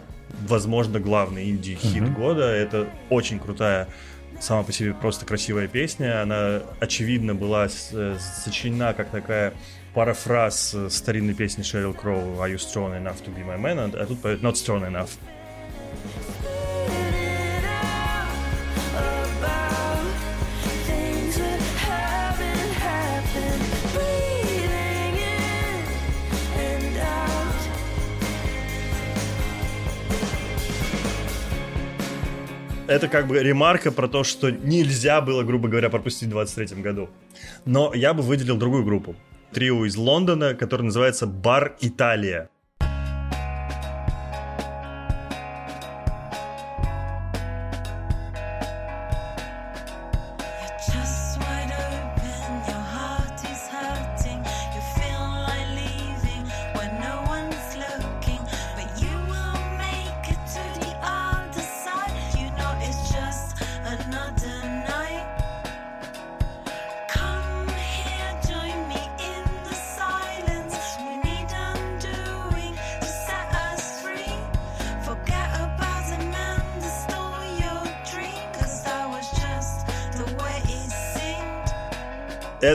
[0.49, 2.15] возможно, главный инди-хит mm-hmm.
[2.15, 2.45] года.
[2.45, 3.89] Это очень крутая
[4.45, 6.23] сама по себе просто красивая песня.
[6.23, 9.55] Она, очевидно, была сочинена как такая
[9.95, 14.21] парафраз старинной песни Шерил Кроу «Are you strong enough to be my man?» а тут
[14.21, 15.11] поет «Not strong enough».
[32.87, 37.09] Это как бы ремарка про то, что нельзя было, грубо говоря, пропустить в 23 году.
[37.65, 39.15] Но я бы выделил другую группу.
[39.53, 42.51] Трио из Лондона, который называется «Бар Италия».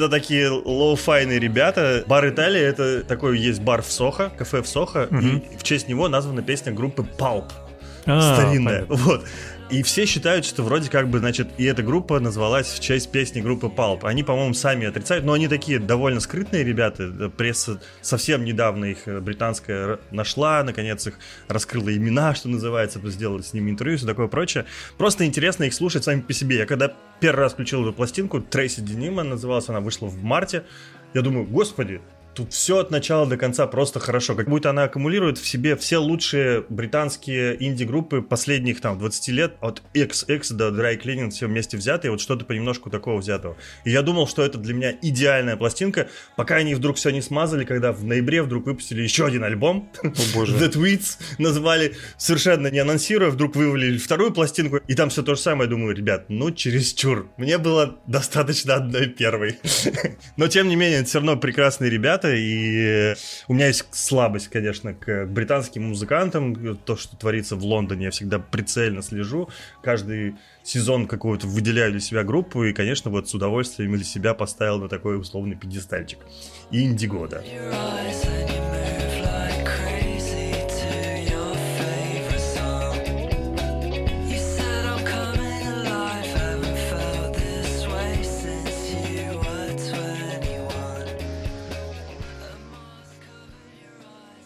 [0.09, 2.03] Это такие лоу-файные ребята.
[2.07, 5.19] Бар Италия это такой есть бар в Сохо, кафе в Сохо, угу.
[5.19, 7.45] и в честь него названа песня группы Pulp.
[8.09, 8.85] А, старинная.
[8.85, 8.95] Понятно.
[8.95, 9.25] Вот.
[9.69, 13.39] И все считают, что вроде как бы, значит, и эта группа назвалась в честь песни
[13.39, 13.99] группы Pulp.
[14.01, 17.29] Они, по-моему, сами отрицают, но они такие довольно скрытные ребята.
[17.29, 23.53] Пресса совсем недавно их э, британская нашла, наконец их раскрыла имена, что называется, сделали с
[23.53, 24.65] ними интервью и все такое прочее.
[24.97, 26.57] Просто интересно их слушать сами по себе.
[26.57, 30.63] Я когда первый раз включил эту пластинку, Трейси Денима называлась, она вышла в марте,
[31.13, 32.01] я думаю, господи,
[32.39, 34.33] Тут все от начала до конца просто хорошо.
[34.33, 39.83] Как будто она аккумулирует в себе все лучшие британские инди-группы последних там 20 лет, от
[39.93, 43.57] XX до Dry Cleaning, все вместе взятые, вот что-то понемножку такого взятого.
[43.83, 47.65] И я думал, что это для меня идеальная пластинка, пока они вдруг все не смазали,
[47.65, 49.91] когда в ноябре вдруг выпустили еще один альбом.
[50.01, 50.55] О, боже.
[50.59, 55.41] The Tweets назвали, совершенно не анонсируя, вдруг вывалили вторую пластинку, и там все то же
[55.41, 55.69] самое.
[55.69, 57.29] Думаю, ребят, ну чересчур.
[57.35, 59.59] Мне было достаточно одной первой.
[60.37, 63.15] Но тем не менее, это все равно прекрасные ребята, ребята, и
[63.47, 66.77] у меня есть слабость, конечно, к британским музыкантам.
[66.77, 69.49] То, что творится в Лондоне, я всегда прицельно слежу.
[69.83, 74.79] Каждый сезон какую-то выделяю для себя группу, и, конечно, вот с удовольствием для себя поставил
[74.79, 76.19] на такой условный пьедестальчик.
[76.71, 77.43] Инди года.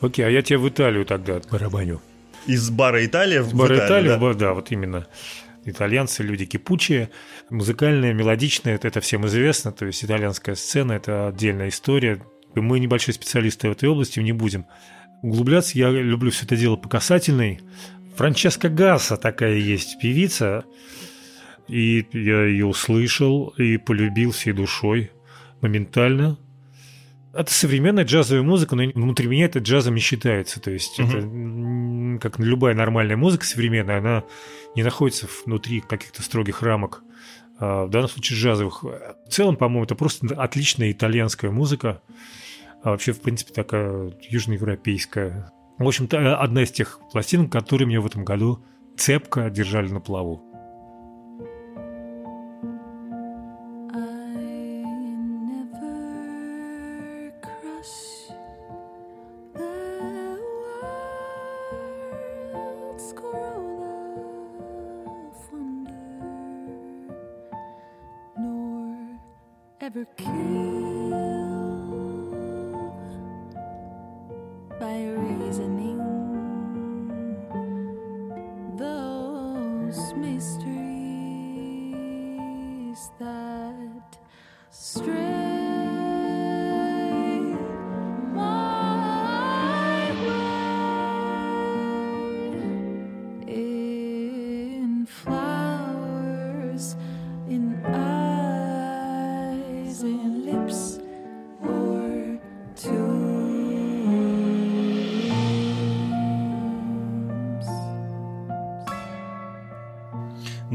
[0.04, 2.02] Окей, а я тебе в Италию тогда барабаню.
[2.46, 4.34] Из бара Италия в бара Италия, да?
[4.34, 5.08] да, вот именно.
[5.64, 7.10] Итальянцы люди кипучие,
[7.50, 12.22] музыкальные, мелодичные, это, это всем известно, то есть итальянская сцена– это отдельная история.
[12.54, 14.66] Мы небольшие специалисты в этой области, не будем
[15.22, 15.78] углубляться.
[15.80, 17.62] Я люблю все это дело по касательной.
[18.18, 20.66] Франческа Гасса такая есть певица,
[21.70, 25.12] и я ее услышал и полюбил всей душой
[25.62, 26.38] моментально.
[27.34, 30.62] Это современная джазовая музыка, но внутри меня это джазом не считается.
[30.62, 31.10] То есть угу.
[31.10, 34.24] это как любая нормальная музыка современная, она
[34.76, 37.04] не находится внутри каких-то строгих рамок.
[37.60, 38.84] А в данном случае джазовых.
[38.84, 42.02] В целом, по-моему, это просто отличная итальянская музыка.
[42.84, 45.52] А вообще, в принципе, такая южноевропейская.
[45.80, 48.64] В общем-то, одна из тех пластинок, которые мне в этом году
[48.96, 50.53] цепко держали на плаву.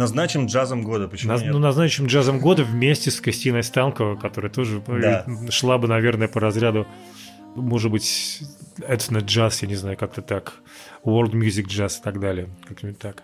[0.08, 1.08] Назначим джазом года.
[1.08, 1.52] Почему Наз- нет?
[1.52, 5.26] ну, назначим джазом года вместе с Кристиной Станковой, которая тоже э, Да.
[5.50, 6.86] шла бы, наверное, по разряду,
[7.54, 8.40] может быть,
[8.86, 10.54] этно-джаз, я не знаю, как-то так,
[11.04, 13.22] world music jazz и так далее, как-нибудь так.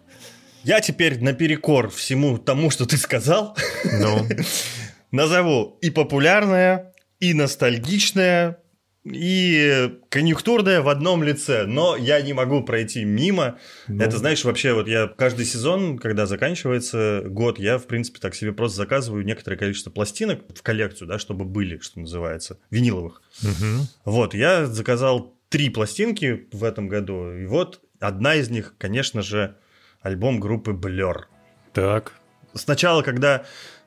[0.63, 4.27] Я теперь наперекор всему тому, что ты сказал, Ну,
[5.11, 8.59] назову и популярное, и ностальгичное,
[9.05, 11.67] и конъюнктурное в одном лице.
[11.67, 13.59] Но я не могу пройти мимо.
[13.87, 14.03] Ну.
[14.03, 18.53] Это, знаешь, вообще, вот я каждый сезон, когда заканчивается год, я, в принципе, так себе
[18.53, 23.23] просто заказываю некоторое количество пластинок в коллекцию, да, чтобы были, что называется, виниловых.
[23.43, 23.89] мгм.
[24.05, 29.57] Вот, я заказал три пластинки в этом году, и вот одна из них, конечно же,
[30.01, 31.25] альбом группы Blur.
[31.73, 32.15] так,
[32.55, 33.45] Сначала, когда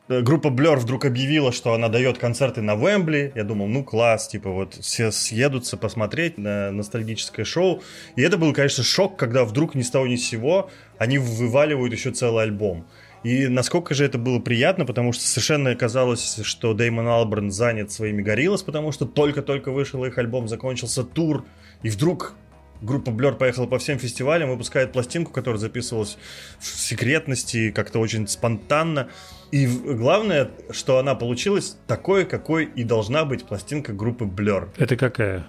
[0.08, 4.50] группа Blur вдруг объявила, что она дает концерты на Вембли, я думал, ну класс, типа
[4.50, 7.82] вот все съедутся посмотреть на ностальгическое шоу.
[8.16, 11.94] И это был, конечно, шок, когда вдруг ни с того ни с сего они вываливают
[11.94, 12.88] еще целый альбом.
[13.24, 18.22] И насколько же это было приятно, потому что совершенно казалось, что Дэймон Алберн занят своими
[18.22, 21.44] Гориллас, потому что только-только вышел их альбом, закончился тур,
[21.84, 22.36] и вдруг
[22.82, 26.18] группа Blur поехала по всем фестивалям, выпускает пластинку, которая записывалась
[26.60, 29.10] в секретности, как-то очень спонтанно.
[29.52, 34.70] И главное, что она получилась такой, какой и должна быть пластинка группы Blur.
[34.78, 35.48] это какая,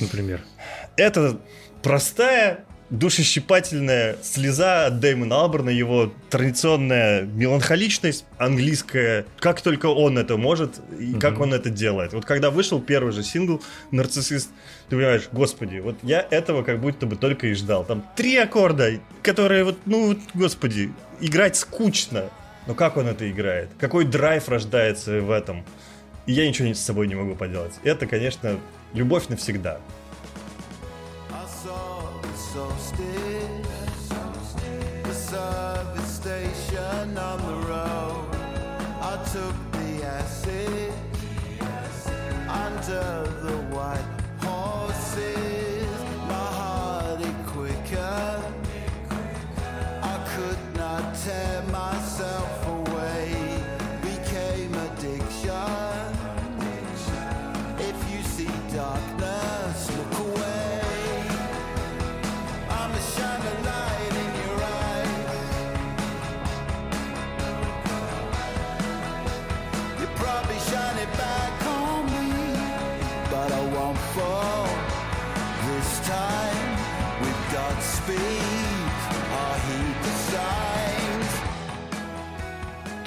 [0.00, 0.40] например?
[0.96, 1.40] Это
[1.82, 10.80] простая, душещипательная слеза от Дэймона Алберна, его традиционная меланхоличность английская, как только он это может
[10.98, 11.42] и как Мгм.
[11.42, 12.12] он это делает.
[12.14, 14.48] Вот когда вышел первый же сингл «Нарциссист»,
[14.88, 17.84] ты понимаешь, господи, вот я этого как будто бы только и ждал.
[17.84, 20.90] Там три аккорда, которые вот, ну, господи,
[21.20, 22.30] играть скучно.
[22.68, 23.70] Но как он это играет?
[23.80, 25.64] Какой драйв рождается в этом?
[26.26, 27.72] И я ничего с собой не могу поделать.
[27.82, 28.60] Это, конечно,
[28.92, 29.80] любовь навсегда.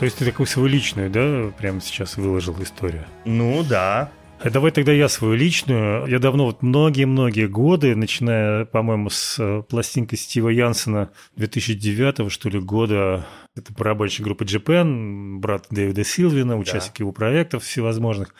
[0.01, 3.05] То есть ты такую свою личную, да, прямо сейчас выложил историю?
[3.23, 4.11] Ну да.
[4.39, 6.07] А Давай тогда я свою личную.
[6.07, 12.59] Я давно, вот многие-многие годы, начиная, по-моему, с э, пластинки Стива Янсена 2009 что ли,
[12.59, 18.33] года, это барабанщик группы Japan, брат Дэвида Силвина, участник его проектов всевозможных.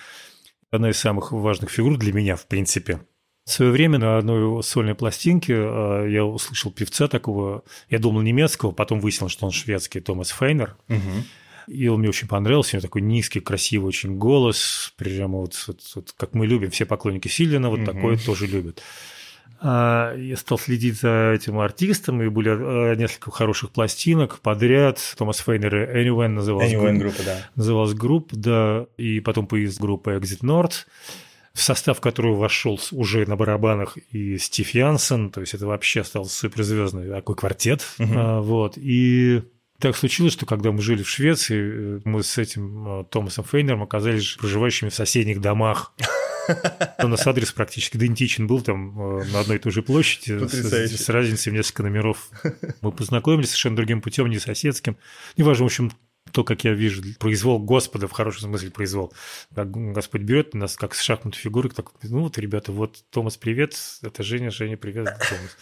[0.72, 3.02] Одна из самых важных фигур для меня, в принципе.
[3.46, 8.72] В свое время на одной сольной пластинке э, я услышал певца такого, я думал немецкого,
[8.72, 10.76] потом выяснил, что он шведский, Томас Фейнер.
[10.88, 11.26] Мгм.
[11.68, 12.76] И он мне очень понравился.
[12.76, 14.94] У него такой низкий, красивый очень голос.
[14.98, 16.72] Прямо вот, вот- вот как мы любим.
[16.72, 17.86] Все поклонники Сильвина вот Мгм.
[17.86, 18.82] такое тоже любят.
[19.64, 25.00] А, Я стал следить за этим артистом, и были э, несколько хороших пластинок подряд.
[25.18, 27.48] Томас Фейнер и Anywhen называлась, Anyway, группа, группа, да.
[27.56, 28.86] называлась группа, да.
[28.98, 30.86] И потом появилась группа Exit North,
[31.54, 35.30] в состав которого вошел уже на барабанах и Стив Янсен.
[35.30, 37.86] То есть это вообще стал суперзвездный такой квартет.
[38.00, 38.18] Мгм.
[38.18, 38.78] А, Вот.
[38.78, 39.44] И
[39.82, 43.84] так случилось, что когда мы жили в Швеции, э, мы с этим э, Томасом Фейнером
[43.84, 45.94] оказались проживающими в соседних домах.
[47.04, 51.04] У нас адрес практически идентичен был там э, на одной и той же площади с,
[51.04, 52.30] с разницей в несколько номеров.
[52.82, 54.98] Мы познакомились совершенно другим путем, не соседским.
[55.36, 55.92] Неважно, в общем,
[56.32, 59.14] то, как я вижу, произвол Господа, в хорошем смысле произвол.
[59.52, 64.24] Господь берет нас, как с шахматной фигуры, так, ну вот, ребята, вот Томас, привет, это
[64.24, 65.58] Женя, Женя, привет, Томас.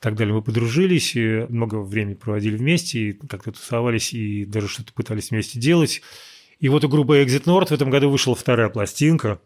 [0.00, 0.34] Так далее.
[0.34, 5.58] Мы подружились, и много времени проводили вместе, и как-то тусовались, и даже что-то пытались вместе
[5.58, 6.02] делать.
[6.60, 9.40] И вот у группы Exit North в этом году вышла вторая пластинка,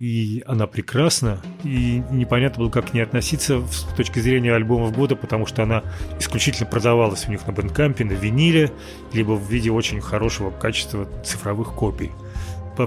[0.00, 5.14] и она прекрасна, и непонятно было, как к ней относиться с точки зрения альбомов года,
[5.14, 5.84] потому что она
[6.18, 8.72] исключительно продавалась у них на бэндкампе, на виниле,
[9.12, 12.12] либо в виде очень хорошего качества цифровых копий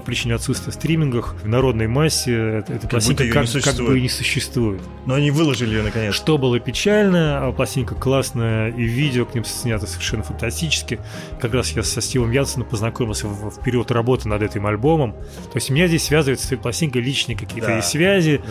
[0.06, 4.80] причине отсутствия стримингов в народной массе эта пластинка как, как бы и не существует.
[5.06, 6.14] Но они выложили ее наконец.
[6.14, 10.98] Что было печально, а пластинка классная, и видео к ним снято совершенно фантастически.
[11.40, 15.12] Как раз я со Стивом Янсеном познакомился в, в период работы над этим альбомом.
[15.12, 17.78] То есть меня здесь связываются с этой пластинкой личные какие-то Да.
[17.78, 18.42] и связи,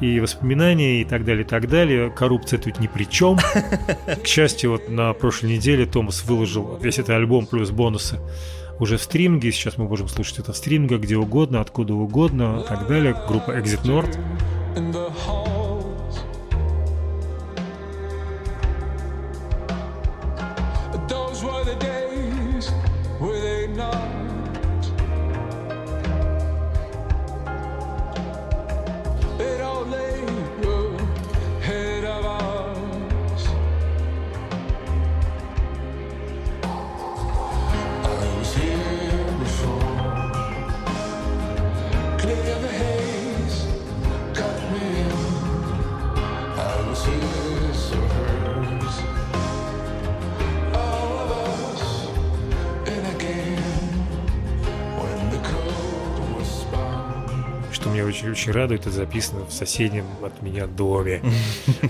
[0.00, 0.06] Да.
[0.06, 2.10] и воспоминания, и так далее, и так далее.
[2.10, 3.38] Коррупция тут ни при чем.
[4.22, 8.18] К счастью, вот на прошлой неделе Томас выложил весь этот альбом плюс бонусы
[8.80, 9.52] уже в стриминге.
[9.52, 13.16] Сейчас мы можем слушать это в стримингах где угодно, откуда угодно, и так далее.
[13.28, 15.55] Группа Exit North.
[58.46, 61.22] Очень-очень радует, это записано в соседнем от меня доме.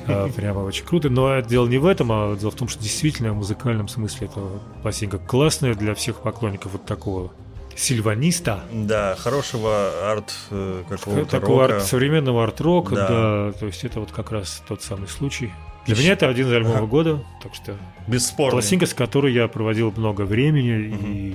[0.07, 1.09] А, Прямо очень круто.
[1.11, 4.41] Но дело не в этом, а дело в том, что действительно в музыкальном смысле это
[4.83, 7.33] пластинка классная для всех поклонников вот такого
[7.75, 8.61] сильваниста.
[8.73, 11.75] Да, хорошего арт э, какого-то Такого рока.
[11.77, 13.09] арт- современного арт-рока, Да.
[13.09, 13.53] да.
[13.53, 15.53] То есть это вот как раз тот самый случай.
[15.87, 16.87] Для меня это один из альбомов Ага.
[16.87, 17.77] года, так что
[18.09, 18.53] Бесспорно.
[18.53, 21.35] пластинка, с которой я проводил много времени, и,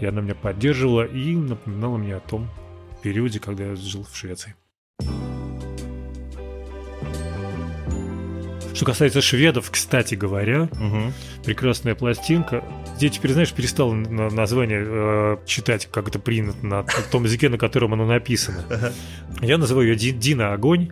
[0.00, 2.48] и она меня поддерживала и напоминала мне о том
[3.02, 4.54] периоде, когда я жил в Швеции.
[8.74, 11.12] Что касается шведов, кстати говоря, Мгм.
[11.44, 12.64] прекрасная пластинка.
[13.00, 17.58] Я теперь, знаешь, перестал на- название э, читать, как это принято на том языке, на
[17.58, 18.64] котором оно написано.
[19.42, 20.90] Я называю ее Ди- Дина Огонь.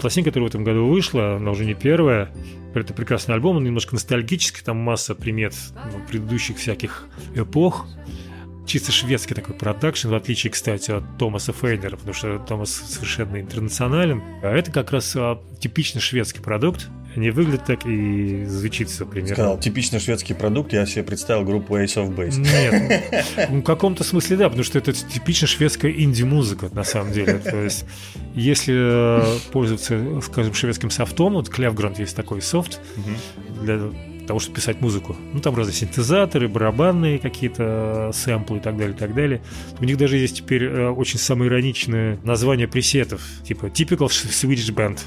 [0.00, 2.30] Пластинка, которая в этом году вышла, она уже не первая.
[2.74, 5.54] Это прекрасный альбом, он немножко ностальгический, там масса примет
[5.92, 7.86] ну, предыдущих всяких эпох.
[8.66, 14.22] Чисто шведский такой продакшн, в отличие, кстати, от Томаса Фейнера, потому что Томас совершенно интернационален.
[14.42, 16.88] А это как раз а, типично шведский продукт.
[17.14, 19.34] Не выглядит так и звучит все примерно.
[19.34, 22.38] Сказал, типичный шведский продукт, я себе представил группу Ace of Base.
[22.38, 23.04] Нет,
[23.50, 27.38] ну, в каком-то смысле да, потому что это типично шведская инди-музыка на самом деле.
[27.38, 27.84] То есть,
[28.34, 32.80] если э, пользоваться, скажем, шведским софтом, вот Клевгранд есть такой софт
[33.62, 33.80] для
[34.26, 35.16] того, чтобы писать музыку.
[35.32, 39.42] Ну, там разные синтезаторы, барабанные какие-то э, сэмплы и так далее, и так далее.
[39.80, 45.00] У них даже есть теперь э, очень самоироничное название пресетов, типа Typical Swedish Band.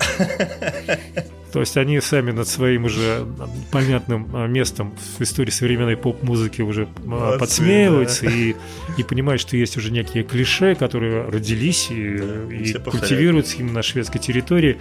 [1.51, 3.25] То есть они сами над своим уже
[3.71, 8.55] понятным а, местом в истории современной поп-музыки уже а, Молодцы, подсмеиваются и,
[8.97, 13.81] и понимают, что есть уже некие клише, которые родились и, Да, и культивируются именно на
[13.81, 14.77] шведской территории.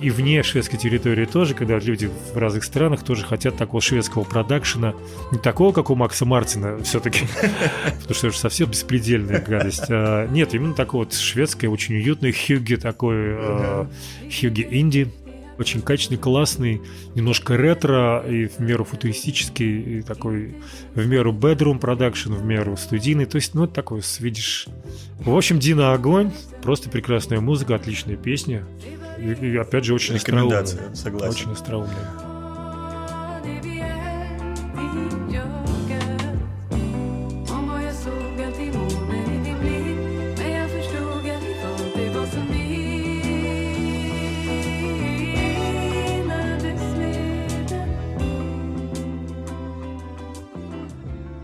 [0.00, 4.94] И вне шведской территории тоже, когда люди в разных странах тоже хотят такого шведского продакшена,
[5.32, 7.26] не такого, как у Макса Мартина все-таки,
[7.84, 9.86] потому что это совсем беспредельная гадость.
[9.88, 13.86] А, Нет, именно такого вот шведское, очень уютное хюги такой, э,
[14.30, 15.10] хюги инди,
[15.58, 16.82] очень качественный, классный,
[17.14, 20.54] немножко ретро и в меру футуристический, и такой
[20.94, 23.26] в меру bedroom продакшн, в меру студийный.
[23.26, 24.68] То есть, ну, это такой свидишь.
[25.18, 26.30] В общем, Дина Огонь,
[26.62, 28.64] просто прекрасная музыка, отличная песня.
[29.18, 30.60] И, и, опять же, очень остроумная.
[30.62, 31.30] Рекомендация, согласен.
[31.30, 32.27] Очень остроумная.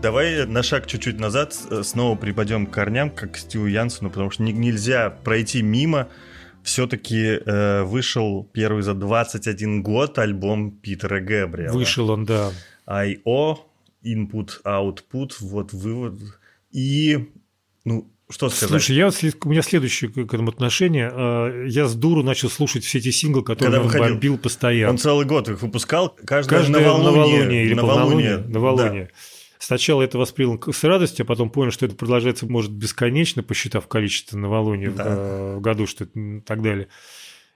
[0.05, 4.29] Давай на шаг чуть-чуть назад э, снова припадем к корням, как к Стиву Янсену, потому
[4.29, 6.09] что не- нельзя пройти мимо.
[6.61, 7.39] Все-таки
[7.83, 11.73] вышел первый за 21 год альбом Питера Гэбриэла.
[11.73, 12.51] Вышел он, да.
[12.85, 13.65] I.O.,
[14.03, 16.19] input, output, вот вывод.
[16.71, 17.31] И,
[17.83, 18.69] ну, что сказать?
[18.69, 19.09] Слушай, я,
[19.43, 21.09] у меня следующее к этому отношение.
[21.11, 24.09] А, Я с дуру начал слушать все эти синглы, которые Когда он выходил.
[24.09, 24.91] бомбил постоянно.
[24.91, 29.09] Он целый год их выпускал, каждое, Каждое новолуние, новолуние или полнолуние, новолуние.
[29.65, 34.37] Сначала это воспринял с радостью, а потом понял, что это продолжается, может, бесконечно, посчитав количество
[34.37, 35.03] новолуний Да.
[35.07, 36.87] э, в году, что это, м, так далее.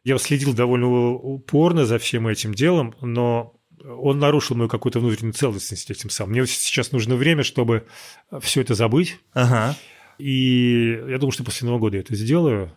[0.03, 3.53] Я следил довольно упорно за всем этим делом, но
[3.85, 6.31] он нарушил мою какую-то внутреннюю целостность этим самым.
[6.31, 7.85] Мне сейчас нужно время, чтобы
[8.41, 9.19] все это забыть.
[9.33, 9.75] Ага,
[10.17, 12.75] И я думаю, что после Нового года я это сделаю.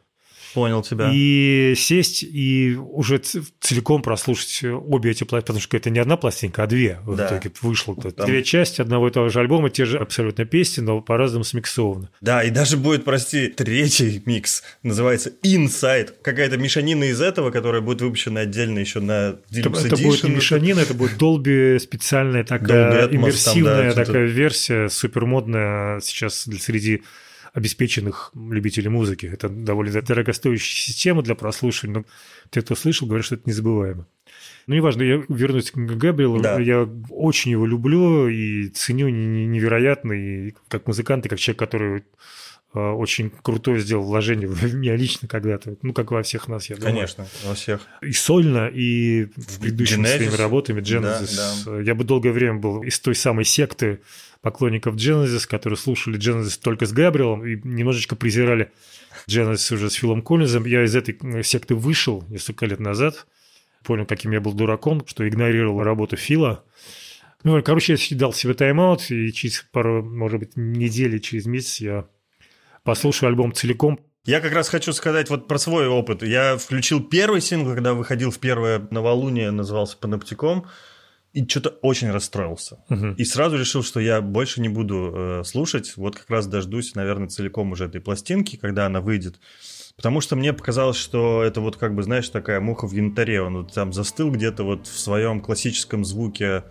[0.55, 1.11] Понял тебя.
[1.12, 3.18] И сесть и уже
[3.61, 7.26] целиком прослушать обе эти пластинки, потому что это не одна пластинка, а две в Да.
[7.28, 7.94] итоге вышло.
[7.96, 12.09] Там- Две части одного и того же альбома, те же абсолютно песни, но по-разному смиксованы.
[12.20, 16.11] Да, и даже будет, прости, третий микс, называется Inside.
[16.22, 19.12] Какая-то мешанина из этого, которая будет выпущена отдельно еще на
[19.50, 23.74] Это, Deluxe это будет не мишанина, это будет Dolby специальная такая Dolby Atmos там, иммерсивная
[23.84, 24.07] да, что-то.
[24.07, 27.03] такая версия, супермодная сейчас для- среди
[27.53, 29.26] обеспеченных любителей музыки.
[29.26, 32.05] Это довольно дорогостоящая система для прослушивания, но
[32.50, 34.07] те, кто слышал, говорят, что это незабываемо.
[34.66, 36.40] Ну, неважно, я вернусь к Габриэлу.
[36.40, 36.59] Да.
[36.61, 40.12] Я очень его люблю и ценю не- не- невероятно.
[40.12, 42.05] И как музыкант, и как человек, который
[42.80, 45.76] очень крутое сделал вложение в меня лично когда-то.
[45.82, 47.82] Ну, как во всех нас, я думаю Конечно, во всех.
[48.00, 50.16] и сольно, и в предыдущими Genesis.
[50.16, 51.84] своими работами Genesis.
[51.84, 54.00] Я бы долгое время был из той самой секты
[54.40, 58.72] поклонников Genesis, которые слушали Genesis только с Габриэлом и немножечко презирали
[59.28, 60.64] Genesis уже с Филом Коллинзом.
[60.64, 63.26] Я из этой э, секты вышел несколько лет назад,
[63.84, 66.64] понял, каким я был дураком, что игнорировал работу Фила.
[67.44, 72.06] Ну, короче, я дал себе тайм-аут, и через пару, может быть, недели, через месяц я
[72.84, 76.22] послушаю альбом целиком, Я как раз хочу сказать вот про свой опыт.
[76.22, 80.66] Я включил первый сингл, когда выходил в первое новолуние, назывался «Паноптиком»,
[81.32, 82.84] и что-то очень расстроился.
[82.88, 83.14] Мгм.
[83.14, 85.96] И сразу решил, что я больше не буду э, слушать.
[85.96, 89.40] Вот как раз дождусь, наверное, целиком уже этой пластинки, когда она выйдет.
[89.96, 93.42] Потому что мне показалось, что это вот как бы, знаешь, такая муха в янтаре.
[93.42, 96.64] Он вот там застыл где-то вот в своем классическом звуке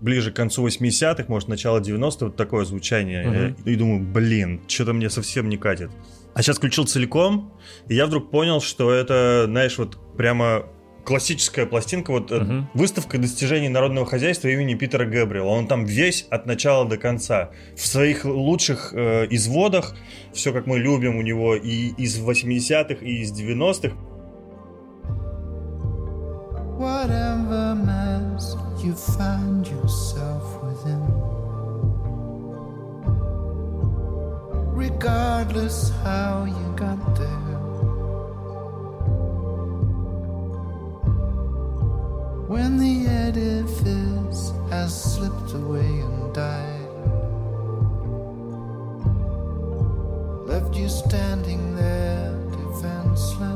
[0.00, 3.26] ближе к концу 80-х, может, начало 90-х, вот такое звучание.
[3.26, 3.56] Мгм.
[3.64, 5.90] И думаю, блин, что-то мне совсем не катит.
[6.34, 7.52] А сейчас включил целиком,
[7.88, 10.66] и я вдруг понял, что это, знаешь, вот прямо
[11.04, 12.68] классическая пластинка, вот Мгм.
[12.74, 15.48] выставка достижений народного хозяйства имени Питера Гэбриэла.
[15.48, 17.50] Он там весь от начала до конца.
[17.76, 19.94] В своих лучших э, изводах,
[20.32, 23.94] все как мы любим у него и из 80-х, и из 90-х.
[26.78, 31.00] Whatever mess you find yourself within,
[34.74, 37.58] regardless how you got there,
[42.46, 46.88] when the edifice has slipped away and died,
[50.46, 53.53] left you standing there defenseless.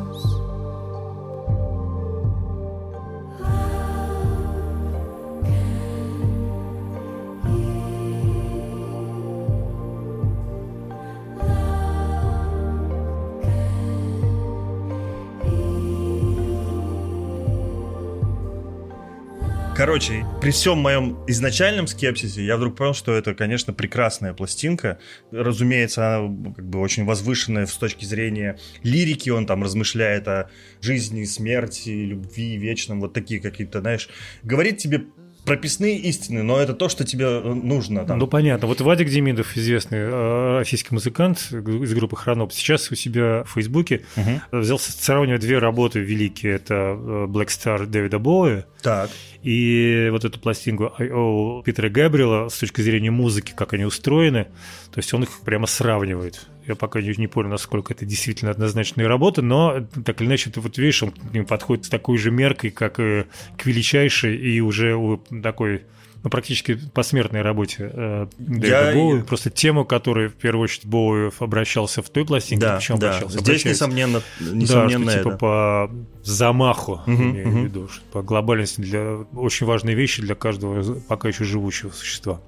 [19.79, 24.99] Короче, при всем моем изначальном скепсисе, я вдруг понял, что это, конечно, прекрасная пластинка.
[25.31, 29.31] Разумеется, она как бы очень возвышенная с точки зрения лирики.
[29.31, 30.51] Он там размышляет о
[30.81, 33.01] жизни, смерти, любви, вечном.
[33.01, 34.09] Вот такие какие-то, знаешь,
[34.43, 35.05] говорит тебе
[35.49, 38.05] прописные истины, но это то, что тебе э, нужно.
[38.05, 38.19] Там.
[38.19, 38.67] Ну, понятно.
[38.69, 44.03] Вот Вадик Демидов, известный э, российский музыкант из группы Хроноп, сейчас у себя в Фейсбуке
[44.17, 44.41] Мгм.
[44.61, 46.55] взялся сравнивать две работы великие.
[46.55, 49.11] Это э, Black Star Дэвида Боуи Так.
[49.43, 51.63] и вот эту пластинку I.O.
[51.65, 54.45] Питера Габриэла с точки зрения музыки, как они устроены.
[54.93, 56.47] То есть он их прямо сравнивает.
[56.69, 60.77] Я пока не, понял, насколько это действительно однозначные работы, но так или иначе, ты вот
[60.77, 63.25] видишь, он к ним подходит с такой же меркой, как и
[63.57, 65.85] к величайшей и уже у такой
[66.25, 69.23] ну, практически посмертной работе э, Дэвида Я- Боуи.
[69.23, 73.07] Просто тему, которой в первую очередь Боуи обращался в той пластинке, Да, почему да.
[73.11, 73.39] обращался?
[73.39, 73.69] Здесь, Обращается.
[73.87, 75.37] несомненно, Да, несомненно что типа это.
[75.39, 75.91] по
[76.23, 77.65] замаху, Мгм, имею в мгм.
[77.65, 82.41] виду, что по глобальности для очень важные вещи для каждого пока еще живущего существа.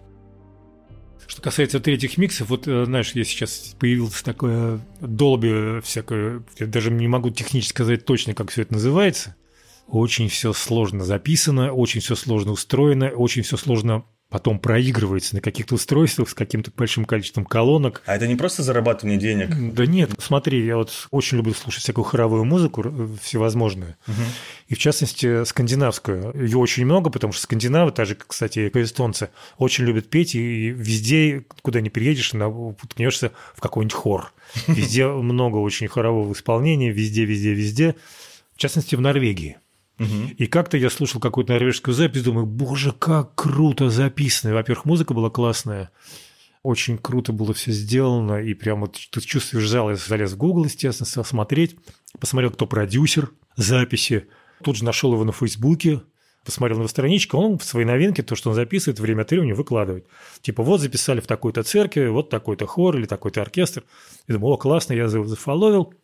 [1.31, 6.91] Что касается третьих миксов, вот, э, знаешь, я сейчас появилось такое долби всякое, я даже
[6.91, 9.37] не могу технически сказать точно, как все это называется.
[9.87, 15.75] Очень все сложно записано, очень все сложно устроено, очень все сложно потом проигрывается на каких-то
[15.75, 18.03] устройствах с каким-то большим количеством колонок.
[18.07, 19.51] А это не просто зарабатывание денег.
[19.75, 23.97] Да нет, смотри, я вот очень люблю слушать всякую хоровую музыку э, всевозможную.
[24.69, 26.33] И в частности, скандинавскую.
[26.41, 30.71] Ее очень много, потому что скандинавы, так же, кстати, и эстонцы, очень любят петь, и
[30.71, 34.33] везде, куда не приедешь, уткнешься в какой-нибудь хор.
[34.69, 37.97] Везде много очень хорового исполнения, везде, везде, везде.
[38.55, 39.59] В частности, в Норвегии.
[40.39, 44.55] И как-то я слушал какую-то норвежскую запись, думаю, боже, как круто записано.
[44.55, 45.91] Во-первых, музыка была классная,
[46.63, 50.65] очень круто было все сделано, и прям вот ты чувствуешь зал, я залез в Google,
[50.65, 51.77] естественно, смотреть,
[52.19, 54.27] посмотрел, кто продюсер записи,
[54.63, 56.01] тут же нашел его на Фейсбуке,
[56.45, 59.53] посмотрел на его страничку, он в свои новинки, то, что он записывает, время от времени
[59.53, 60.07] выкладывает.
[60.41, 63.85] Типа, вот записали в такой-то церкви, вот такой-то хор или такой-то оркестр.
[64.27, 65.95] Я думаю, о, классно, я зафоловил.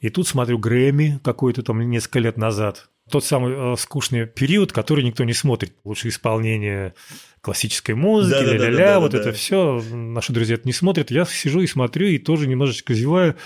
[0.00, 2.88] И тут смотрю Грэмми какой-то там несколько лет назад.
[3.10, 5.74] Тот самый э, скучный период, который никто не смотрит.
[5.84, 6.94] Лучше исполнение
[7.42, 8.70] классической музыки, Да-да-да-да-да-да.
[8.70, 9.82] ля-ля-ля, вот это все.
[9.92, 11.10] Наши друзья это не смотрят.
[11.10, 13.36] Я сижу и смотрю, и тоже немножечко зеваю.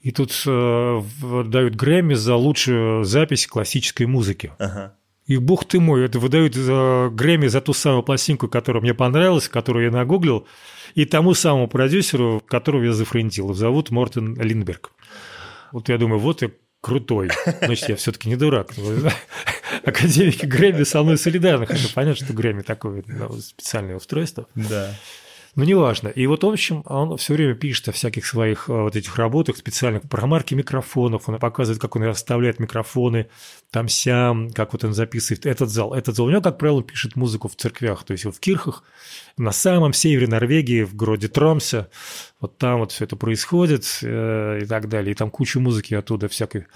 [0.00, 1.02] И тут э,
[1.46, 4.52] дают Грэмми за лучшую запись классической музыки.
[4.58, 4.97] Ага.
[5.28, 9.46] И бог ты мой, это выдают за Грэмми за ту самую пластинку, которая мне понравилась,
[9.46, 10.48] которую я нагуглил,
[10.94, 13.52] и тому самому продюсеру, которого я зафрендил.
[13.52, 14.90] Зовут Мортен Линдберг.
[15.70, 16.50] Вот я думаю, вот я
[16.80, 17.28] крутой.
[17.60, 18.72] Значит, я все-таки не дурак.
[19.84, 24.46] Академики Грэмми со мной солидарны, хотя понятно, что Грэмми такое ну, специальное устройство.
[24.54, 24.94] Да.
[25.58, 26.06] Ну, неважно.
[26.06, 29.56] И вот, в общем, он все время пишет о всяких своих э, вот этих работах
[29.56, 31.28] специальных про марки микрофонов.
[31.28, 33.26] Он показывает, как он расставляет микрофоны
[33.72, 36.26] там сям, как вот он записывает этот зал, этот зал.
[36.26, 38.84] У него, как правило, пишет музыку в церквях, то есть вот в Кирхах,
[39.36, 41.88] на самом севере Норвегии, в городе Тромсе.
[42.38, 45.10] Вот там вот все это происходит э, и так далее.
[45.10, 46.68] И там кучу музыки оттуда всякой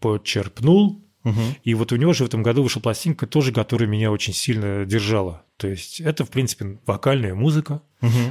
[0.00, 1.03] почерпнул,
[1.62, 4.84] и вот у него же в этом году вышла пластинка тоже, которая меня очень сильно
[4.84, 5.44] держала.
[5.56, 7.82] То есть это, в принципе, вокальная музыка.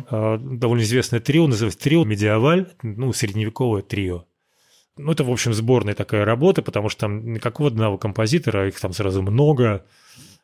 [0.09, 4.25] А, Довольно известное трио, называется трио «Медиаваль», ну, средневековое трио.
[4.97, 8.93] Ну, это, в общем, сборная такая работа, потому что там никакого одного композитора, их там
[8.93, 9.85] сразу много.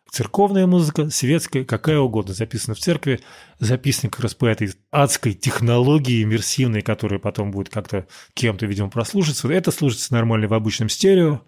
[0.09, 3.19] Церковная музыка, светская, какая угодно, записана в церкви,
[3.59, 9.47] записана как раз по этой адской технологии иммерсивной, которая потом будет как-то кем-то, видимо, прослушаться.
[9.49, 11.41] Это слушается нормально в обычном стерео.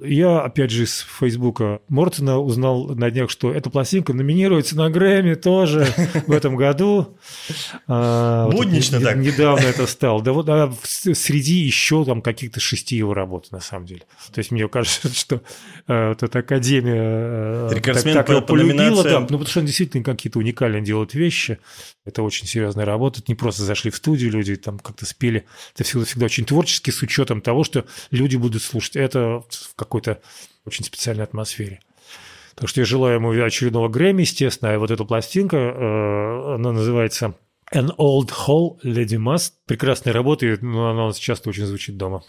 [0.00, 5.34] Я, опять же, из Фейсбука Мортона узнал на днях, что эта пластинка номинируется на Грэмми
[5.34, 5.86] тоже
[6.26, 7.18] в этом году.
[7.88, 9.16] А, Буднично не- так.
[9.16, 10.22] Недавно это стало.
[10.22, 14.02] Да вот а, среди еще там каких-то шести его работ, на самом деле.
[14.32, 15.42] То есть мне кажется, что
[15.88, 17.80] э, вот эта академия э,
[18.14, 21.58] так, его полюбила, да, ну, потому что он действительно какие-то уникальные делает вещи.
[22.04, 23.20] Это очень серьезная работа.
[23.20, 25.44] Это не просто зашли в студию люди, там как-то спели.
[25.74, 30.20] Это всегда, всегда очень творчески, с учетом того, что люди будут слушать это в какой-то
[30.64, 31.80] очень специальной атмосфере.
[32.54, 34.72] Так что я желаю ему очередного Грэмми, естественно.
[34.72, 37.34] А вот эта пластинка, э, она называется
[37.72, 39.52] An Old Hall Lady Must.
[39.66, 42.24] Прекрасная работа, и ну, она часто очень звучит дома.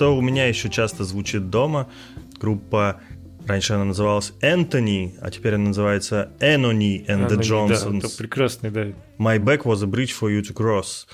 [0.00, 1.86] Что у меня еще часто звучит дома,
[2.40, 3.02] группа,
[3.46, 7.98] раньше она называлась Энтони, а теперь она называется Энони and the не- да, Johnsons.
[7.98, 8.84] это прекрасный, да.
[9.18, 11.06] My back was a bridge for you to cross.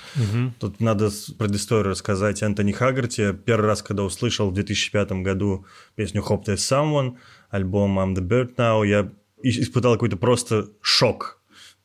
[0.59, 3.33] Тут надо предысторию рассказать Энтони Хаггарти.
[3.33, 5.65] Первый раз, когда услышал в 2005 году
[5.95, 7.17] песню Hope There's Someone,
[7.49, 9.11] альбом I'm the Bird Now, я
[9.43, 11.41] испытал какой-то просто шок.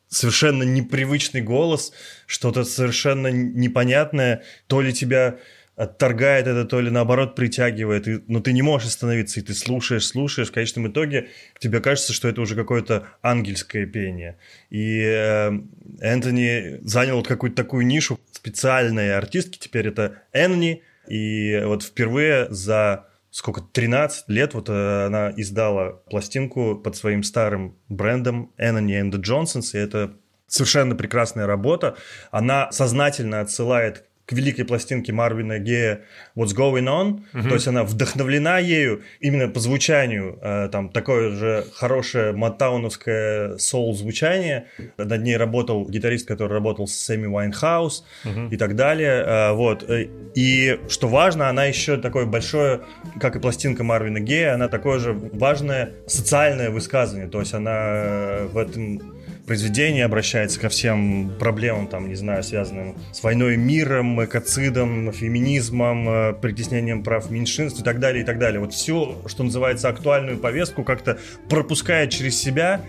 [0.07, 1.91] Совершенно непривычный голос,
[2.27, 4.43] что-то совершенно непонятное.
[4.67, 5.39] То ли тебя
[5.75, 8.07] отторгает это, то ли наоборот притягивает.
[8.07, 10.49] И- но ты не можешь остановиться, и ты слушаешь, слушаешь.
[10.49, 14.37] В конечном итоге тебе кажется, что это уже какое-то ангельское пение.
[14.69, 15.51] И э,
[15.99, 19.57] Энтони занял вот какую-то такую нишу специальной артистки.
[19.57, 20.83] Теперь это Энни.
[21.07, 27.75] И вот впервые за сколько, 13 лет вот э, она издала пластинку под своим старым
[27.89, 29.71] брендом Энни and the Johnsons.
[29.73, 30.13] И это
[30.45, 31.97] совершенно прекрасная работа.
[32.29, 36.01] Она сознательно отсылает великой пластинке Марвина Гея
[36.35, 41.65] What's Going On, то есть она вдохновлена ею именно по звучанию, э, там такое же
[41.73, 44.65] хорошее мотауновское соул-звучание.
[44.97, 48.05] Над ней работал гитарист, который работал с Сэмми Уайнхаус
[48.51, 49.23] и так далее.
[49.25, 49.83] Э, Вот.
[49.89, 52.81] Э, И что важно, она еще такое большое,
[53.19, 57.29] как и пластинка Марвина Гея, она такое же важное социальное высказывание.
[57.29, 59.12] То есть она э, в этом
[59.45, 66.33] произведении обращается ко всем проблемам, там, не знаю, связанным с войной миром, экоцидом, феминизмом, э,
[66.33, 68.59] притеснением прав меньшинств и так далее, и так далее.
[68.59, 71.17] Вот все, что называется актуальную повестку, как-то
[71.49, 72.81] пропускает через себя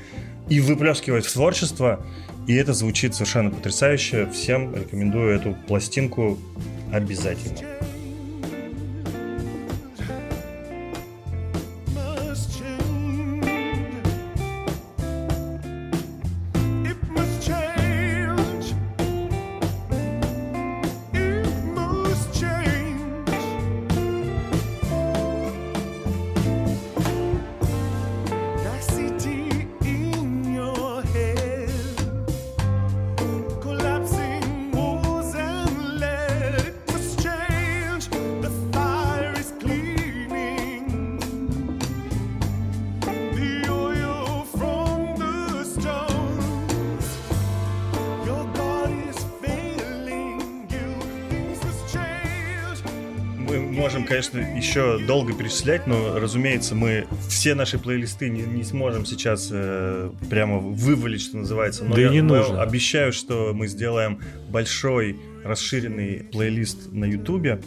[0.48, 2.04] и выплескивает в творчество.
[2.46, 4.28] И это звучит совершенно потрясающе.
[4.32, 6.38] Всем рекомендую эту пластинку
[6.92, 7.58] обязательно.
[54.30, 60.10] Конечно, еще долго перечислять, но, разумеется, мы все наши плейлисты не, не сможем сейчас э,
[60.30, 61.84] прямо вывалить, что называется.
[61.84, 62.62] Но Да я не но нужно.
[62.62, 67.60] обещаю, что мы сделаем большой расширенный плейлист на Ютубе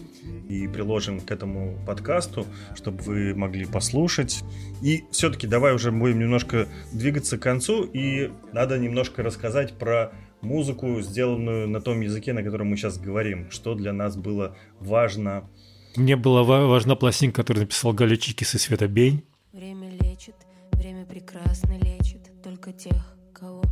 [0.50, 2.46] и приложим к этому подкасту,
[2.76, 4.44] чтобы вы могли послушать.
[4.82, 11.02] И все-таки давай уже будем немножко двигаться к концу, и надо немножко рассказать про музыку,
[11.02, 15.50] сделанную на том языке, на котором мы сейчас говорим, что для нас было важно
[15.98, 19.26] Мне была ва- важна пластинка, которую написал Галя Чикис и Света Бень.
[19.52, 20.36] Время лечит,
[20.74, 22.30] время прекрасно лечит.
[22.44, 23.64] Только тех, кого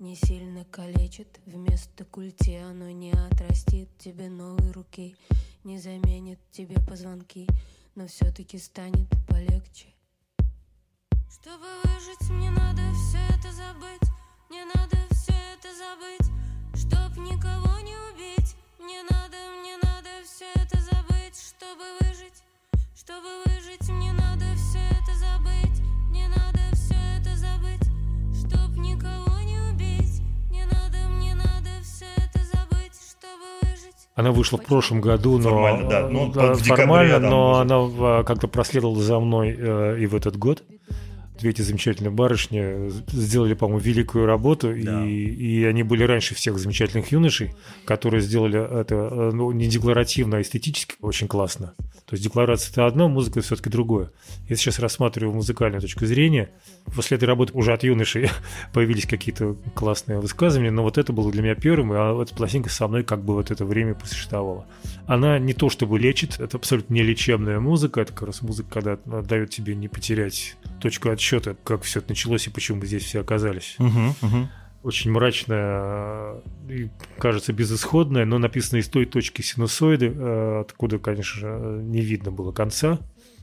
[0.00, 1.40] не сильно калечит.
[1.44, 3.90] Вместо культи оно не отрастит.
[3.98, 5.14] Тебе новой руки
[5.62, 7.46] Не заменит тебе позвонки.
[7.94, 9.88] Но все-таки станет полегче.
[11.30, 14.08] Чтобы выжить, мне надо все это забыть.
[14.50, 16.28] Мне надо все это забыть.
[16.74, 22.44] Чтоб никого не убить Мне надо, мне надо все это забыть Чтобы выжить
[23.04, 25.82] чтобы выжить, мне надо все это забыть.
[26.08, 27.82] Мне надо все это забыть,
[28.34, 30.22] чтоб никого не убить.
[30.48, 34.08] Мне надо, мне надо все это забыть, чтобы выжить.
[34.14, 36.08] Она вышла в прошлом году, но Формально, да.
[36.08, 40.62] Ну, да, формально, но она а, как-то проследовала за мной э, и в этот год.
[41.38, 45.04] Две эти замечательные барышни сделали, по-моему, великую работу, Да.
[45.04, 47.54] и, и они были раньше всех замечательных юношей,
[47.84, 51.74] которые сделали это э, ну, не декларативно, а эстетически очень классно.
[52.06, 54.10] То есть декларация это одно, музыка все-таки другое.
[54.48, 56.50] Я сейчас рассматриваю музыкальную точку зрения.
[56.94, 58.28] После этой работы уже от юношей
[58.72, 62.68] появились какие-то классные высказывания, но вот это было для меня первым, и а эта пластинка
[62.68, 64.66] со мной как бы вот это время просуществовала.
[65.06, 69.22] Она не то чтобы лечит, это абсолютно не лечебная музыка, это как раз музыка, когда
[69.22, 73.20] дает тебе не потерять точку отсчета, как все это началось и почему мы здесь все
[73.20, 73.76] оказались.
[74.82, 82.02] Очень мрачная и, кажется, безысходная, но написана из той точки синусоиды, э, откуда, конечно не
[82.02, 82.98] видно было конца.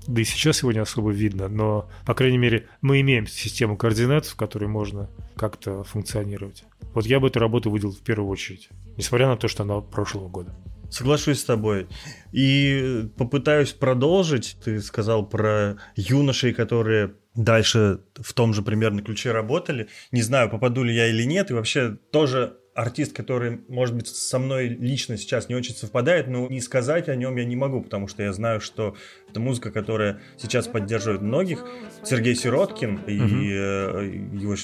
[0.05, 4.27] Да и сейчас его не особо видно, но, по крайней мере, мы имеем систему координат,
[4.27, 6.63] в которой можно как-то функционировать.
[6.93, 10.27] Вот я бы эту работу выделил в первую очередь, несмотря на то, что она прошлого
[10.27, 10.53] года.
[10.91, 11.87] Соглашусь с тобой.
[12.33, 14.57] И попытаюсь продолжить.
[14.63, 19.87] Ты сказал про юношей, которые дальше в том же примерно ключе работали.
[20.11, 21.49] Не знаю, попаду ли я или нет.
[21.49, 26.47] И вообще тоже артист, который, может быть, со мной лично сейчас не очень совпадает, но
[26.47, 28.95] не сказать о нем я не могу, потому что я знаю, что
[29.29, 31.65] это музыка, которая сейчас поддерживает многих.
[32.03, 34.55] Сергей Сироткин и э, его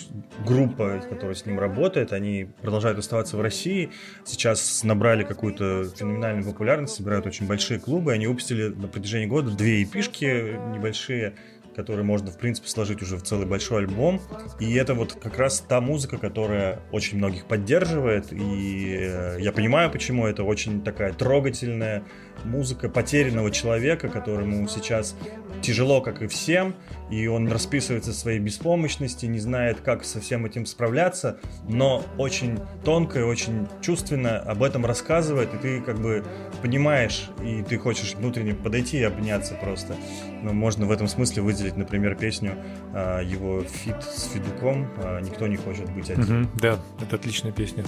[0.45, 3.91] группа, которая с ним работает, они продолжают оставаться в России.
[4.25, 8.13] Сейчас набрали какую-то феноменальную популярность, собирают очень большие клубы.
[8.13, 11.35] Они выпустили на протяжении года две эпишки небольшие,
[11.77, 14.19] которые можно, в принципе, сложить уже в целый большой альбом.
[14.59, 18.33] И это вот как раз та музыка, которая очень многих поддерживает.
[18.33, 22.03] И э, я понимаю, почему это очень такая трогательная
[22.43, 25.15] музыка потерянного человека, которому сейчас
[25.61, 26.75] тяжело, как и всем,
[27.09, 33.19] и он расписывается своей беспомощности, не знает, как со всем этим справляться, но очень тонко
[33.19, 36.23] и очень чувственно об этом рассказывает, и ты как бы
[36.61, 39.95] понимаешь, и ты хочешь внутренне подойти и обняться просто.
[40.41, 42.55] Но можно в этом смысле выделить, например, песню
[42.93, 46.47] а, его фит с Федуком а, «Никто не хочет быть один».
[46.55, 47.85] Да, это отличная песня.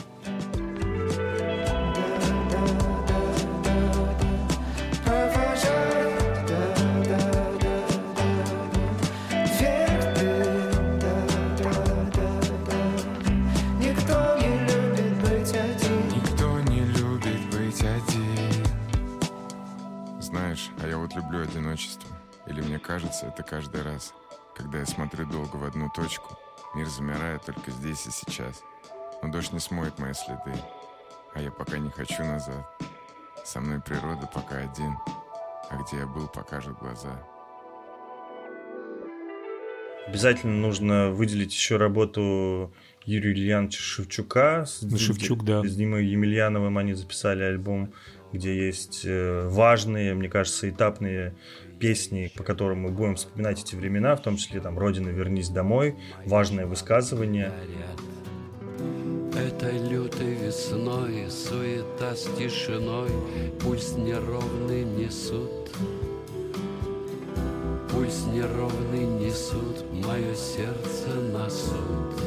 [22.89, 24.15] Кажется это каждый раз,
[24.55, 26.35] когда я смотрю долго в одну точку.
[26.73, 28.63] Мир замирает только здесь и сейчас.
[29.21, 30.59] Но дождь не смоет мои следы,
[31.35, 32.65] а я пока не хочу назад.
[33.45, 34.97] Со мной природа пока один,
[35.69, 37.23] а где я был, покажет глаза.
[40.07, 42.73] Обязательно нужно выделить еще работу
[43.05, 44.65] Юрия Ильяновича Шевчука.
[44.65, 45.63] С, Ну, Шевчук, да.
[45.63, 47.93] С Димой Емельяновым они записали альбом,
[48.33, 51.35] где есть э, важные, мне кажется, этапные
[51.79, 55.95] песни, по которым мы будем вспоминать эти времена, в том числе там «Родина, вернись домой»,
[56.25, 57.51] важное высказывание.
[59.35, 63.09] Этой лютой весной суета с тишиной
[63.61, 65.71] Пульс неровный несут.
[67.91, 72.21] Пульс неровный несут Мое сердце на суд.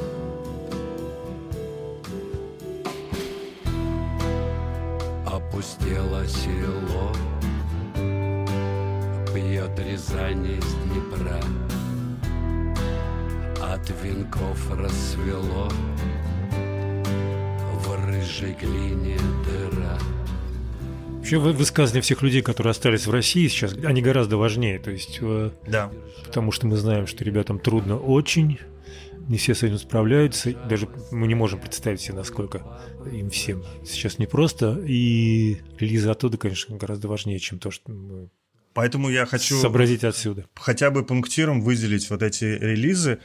[5.26, 7.12] Опустело село
[9.52, 11.38] Пьет Рязань из Днепра
[13.62, 15.68] От венков рассвело
[17.84, 19.98] в рыжей глине дыра.
[21.18, 24.78] Вообще вы- высказывания всех людей, которые остались в России сейчас, они гораздо важнее.
[24.78, 25.92] То есть, э, Да.
[26.24, 28.58] потому что мы знаем, что ребятам трудно очень,
[29.28, 32.62] не все с этим справляются, даже мы не можем представить себе, насколько
[33.12, 38.30] им всем сейчас непросто, и релизы оттуда, конечно, гораздо важнее, чем то, что мы
[38.74, 40.46] Поэтому я хочу сообразить отсюда.
[40.54, 43.18] хотя бы пунктиром выделить вот эти релизы.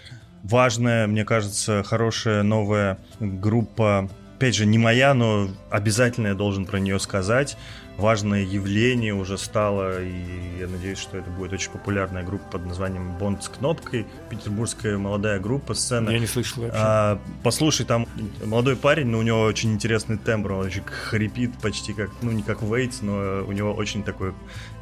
[0.44, 4.10] Важная, мне кажется, хорошая новая группа.
[4.36, 7.58] Опять же, не моя, но обязательно я должен про нее сказать.
[7.98, 13.18] Важное явление уже стало, и я надеюсь, что это будет очень популярная группа под названием
[13.18, 14.06] «Бонд с кнопкой».
[14.30, 16.12] Петербургская молодая группа, сцена.
[16.12, 16.78] Я не слышал вообще.
[16.80, 18.08] А, послушай, там
[18.46, 22.44] молодой парень, но у него очень интересный тембр, он очень хрипит почти как, ну не
[22.44, 24.34] как Вейтс, но у него очень такой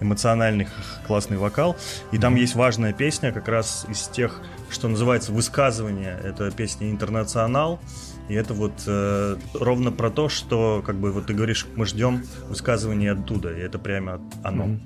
[0.02, 0.68] эмоциональный,
[1.08, 1.78] классный вокал.
[2.12, 6.20] И там есть важная песня, как раз из тех, что называется высказывание.
[6.22, 7.80] Это песня «Интернационал».
[8.28, 12.24] И это вот э, ровно про то, что, как бы, вот ты говоришь, мы ждем
[12.50, 14.66] высказывания оттуда, и это прямо оно.
[14.66, 14.82] Мгм.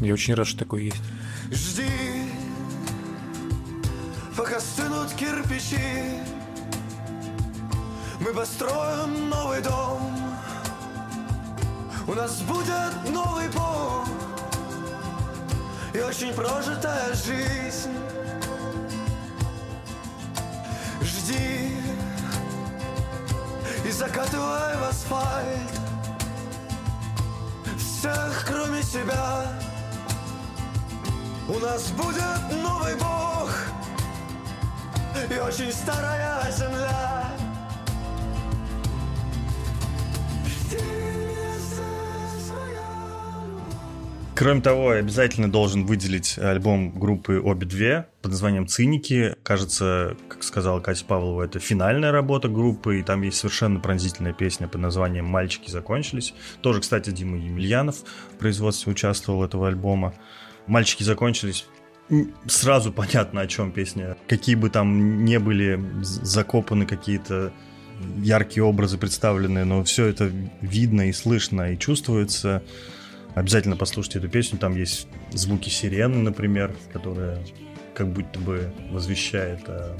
[0.00, 1.02] Я очень рад, что такое есть.
[1.50, 1.84] Жди,
[4.36, 5.76] пока стынут кирпичи
[8.20, 10.00] Мы построим новый дом
[12.06, 14.08] У нас будет новый Бог
[15.92, 17.90] И очень прожитая жизнь
[21.02, 21.79] Жди
[23.90, 25.80] И закатывай в асфальт
[27.76, 29.52] Всех, кроме себя.
[31.48, 33.50] У нас будет новый бог
[35.28, 37.32] И очень старая земля.
[40.46, 41.29] Жди
[44.40, 49.36] Кроме того, обязательно должен выделить альбом группы «Обе две» под названием «Циники».
[49.42, 54.66] Кажется, как сказала Катя Павлова, это финальная работа группы, и там есть совершенно пронзительная песня
[54.66, 56.32] под названием «Мальчики закончились».
[56.62, 57.96] Тоже, кстати, Дима Емельянов
[58.32, 60.14] в производстве участвовал этого альбома.
[60.66, 61.66] «Мальчики закончились»
[62.46, 64.16] Сразу понятно, о чем песня.
[64.26, 67.52] Какие бы там не были закопаны какие-то
[68.16, 70.32] яркие образы представлены, но все это
[70.62, 72.62] видно и слышно и чувствуется.
[73.34, 74.58] Обязательно послушайте эту песню.
[74.58, 77.38] Там есть звуки сирены, например, которые
[77.94, 79.96] как будто бы возвещает о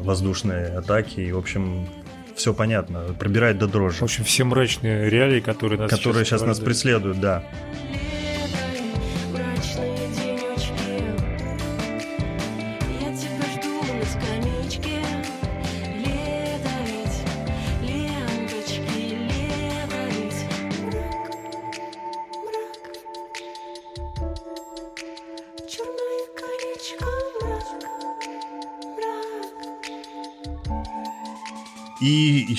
[0.00, 1.24] воздушной атаке.
[1.24, 1.86] И, в общем,
[2.34, 3.14] все понятно.
[3.18, 3.98] Пробирает до дрожи.
[3.98, 6.64] В общем, все мрачные реалии, которые нас Которые сейчас нас сопровождают.
[6.64, 7.44] преследуют, да.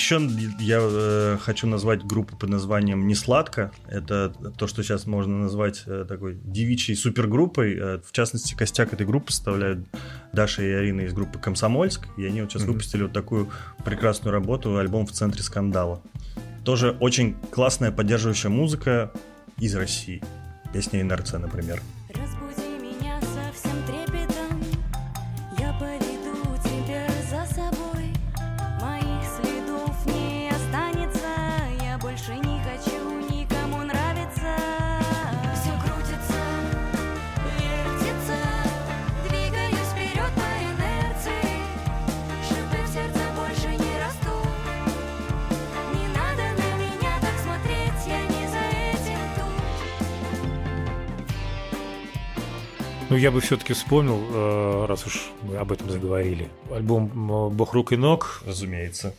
[0.05, 0.21] Еще
[0.59, 3.71] я э, хочу назвать группу под названием «Несладко».
[3.87, 7.75] Это то, что сейчас можно назвать э, такой девичьей супергруппой.
[7.75, 9.87] Э, в частности, костяк этой группы составляют
[10.31, 12.07] Даша и Арина из группы «Комсомольск».
[12.17, 12.73] И они вот сейчас Мгм.
[12.73, 13.49] выпустили вот такую
[13.83, 16.01] прекрасную работу, альбом «В центре скандала».
[16.63, 19.11] Тоже очень классная поддерживающая музыка
[19.57, 20.23] из России.
[20.71, 21.81] Песня «Инерция», например.
[22.13, 22.44] Разбуди
[53.15, 56.49] Ну, я бы все-таки вспомнил, э, раз уж мы об этом заговорили.
[56.69, 57.07] Альбом
[57.55, 58.43] «Бог рук и ног».
[58.45, 59.13] Разумеется.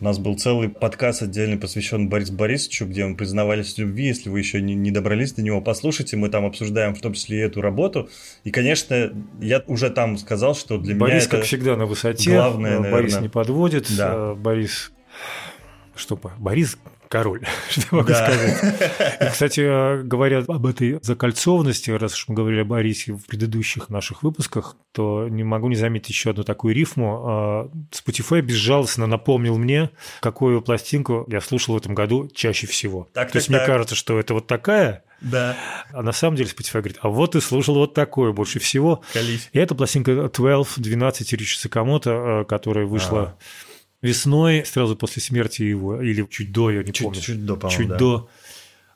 [0.00, 4.06] У нас был целый подкаст отдельно посвящен Борису Борисовичу, где мы признавались в любви.
[4.06, 6.16] Если вы еще не, не добрались до него, послушайте.
[6.16, 8.08] Мы там обсуждаем в том числе и эту работу.
[8.44, 11.36] И, конечно, я уже там сказал, что для Борис, меня это...
[11.36, 12.30] как всегда, на высоте.
[12.30, 13.20] главное, Э, Борис наверное.
[13.20, 13.94] не подводит.
[13.94, 14.14] Да.
[14.14, 14.90] Э, Борис...
[15.94, 16.78] Что, по- Борис
[17.14, 18.26] король, что я могу Да.
[18.26, 19.20] сказать.
[19.20, 24.24] И, кстати, говоря об этой закольцованности, раз уж мы говорили о Борисе в предыдущих наших
[24.24, 27.70] выпусках, то не могу не заметить еще одну такую рифму.
[27.72, 29.90] Э, Spotify безжалостно напомнил мне,
[30.20, 33.06] какую пластинку я слушал в этом году чаще всего.
[33.12, 33.66] Так, то так, есть мне так.
[33.68, 35.56] кажется, что это вот такая, Да,
[35.92, 39.02] а на самом деле Spotify говорит, а вот ты слушал вот такое больше всего.
[39.12, 39.48] колись.
[39.52, 43.36] И это пластинка 12, 12 Ричи Сакамото, э, которая вышла
[44.04, 47.20] весной, сразу после смерти его, или чуть до, я не Чуть, помню.
[47.20, 47.96] чуть до, по-моему, Чуть да.
[47.96, 48.28] до.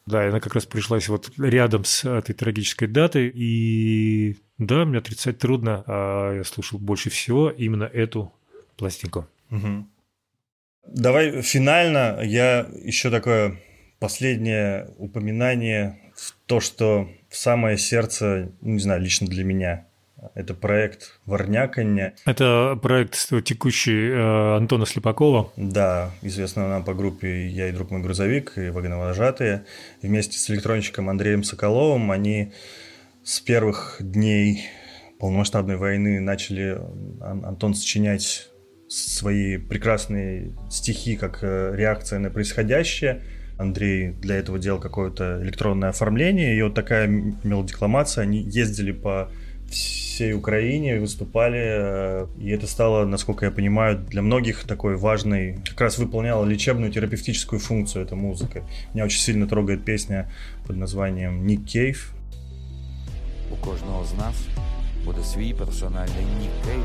[0.07, 3.31] Да, она как раз пришлась вот рядом с этой трагической датой.
[3.35, 8.33] И да, мне отрицать трудно, а я слушал больше всего именно эту
[8.77, 9.27] пластинку.
[9.51, 9.91] Мгм.
[10.87, 13.61] Давай финально я еще такое
[13.99, 19.87] последнее упоминание в то, что в самое сердце, ну, не знаю, лично для меня,
[20.35, 22.15] это проект «Варняканье».
[22.27, 25.53] Это проект текущий э, Антона Слепакова.
[25.57, 29.65] Да, известного нам по группе «Я и друг мой грузовик» и «Вагоновожатые».
[30.03, 32.53] Вместе с электронщиком Андреем Соколовым они
[33.23, 34.67] с первых дней
[35.19, 36.79] полномасштабной войны начали,
[37.21, 38.49] Ан- Антон, сочинять
[38.89, 43.23] свои прекрасные стихи как э, реакция на происходящее.
[43.59, 48.23] Андрей для этого делал какое-то электронное оформление, и вот такая мелодикламация.
[48.23, 49.31] Они ездили по
[50.18, 55.82] всей Украине, выступали, э, и это стало, насколько я понимаю, для многих такой важной, как
[55.82, 58.64] раз выполняла лечебную терапевтическую функцию эта музыка.
[58.94, 60.30] Меня очень сильно трогает песня
[60.68, 62.14] под названием «Ник Кейв».
[63.52, 64.36] У кожного з нас
[65.06, 66.84] буде свій персональний нік кейв.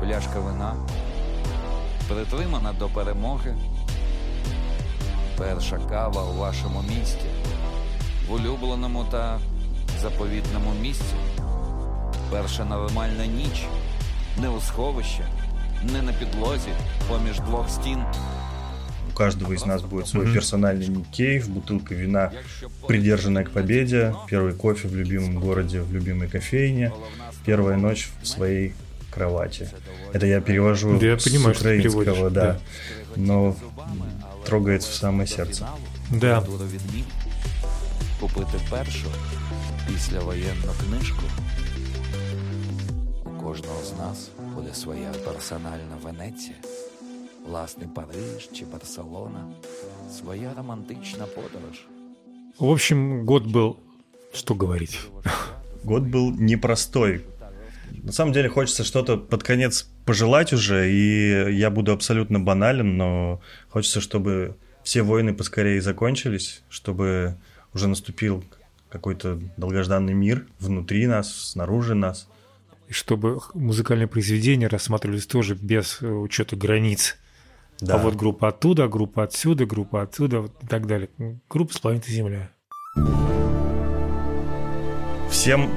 [0.00, 0.74] Пляшка вина,
[2.08, 3.54] притримана до перемоги.
[5.38, 7.26] Перша кава у вашому місті,
[8.28, 9.38] в улюбленому та
[10.02, 11.14] заповітному місці.
[12.30, 13.62] Перша нормальна ніч,
[14.40, 15.20] не у сховищі,
[15.92, 16.68] не на підлозі,
[17.08, 17.98] поміж двох стін.
[19.10, 20.34] У каждого из нас будет свой Мгм.
[20.34, 22.30] персональный Ник Кейв, бутылка вина,
[22.88, 26.90] придержанная к победе, первый кофе в любимом городе, в любимой кофейне,
[27.46, 28.72] первая ночь в своей
[29.14, 29.68] кровати.
[30.12, 32.44] Это я перевожу Да, я с понимаю, что ты украинского, переводишь, да.
[32.52, 32.58] да.
[33.16, 33.54] Но м,
[34.44, 35.66] трогает в самое сердце.
[36.10, 36.40] Да.
[36.40, 37.04] Відмін.
[38.20, 39.06] Купити першу
[39.86, 41.22] післявоєнну книжку.
[43.49, 46.55] Кожного з нас буде своя персональна Венеція,
[47.47, 49.47] власний Париж чи Барселона,
[50.19, 51.87] своя романтична подорож.
[52.59, 53.75] В общем, год был,
[54.33, 54.99] что говорить.
[55.83, 57.21] Год был непростой.
[58.03, 63.39] На самом деле хочется что-то под конец пожелать уже, и я буду абсолютно банален, но
[63.69, 67.33] хочется, чтобы все войны поскорее закончились, чтобы
[67.73, 68.43] уже наступил
[68.89, 72.27] какой-то долгожданный мир внутри нас, снаружи нас.
[72.89, 77.17] И чтобы музыкальные произведения рассматривались тоже без э, учета границ.
[77.79, 77.95] Да.
[77.95, 81.09] А вот группа оттуда, группа отсюда, группа отсюда вот и так далее.
[81.47, 82.51] Группа с планеты Земля.
[85.29, 85.69] Всем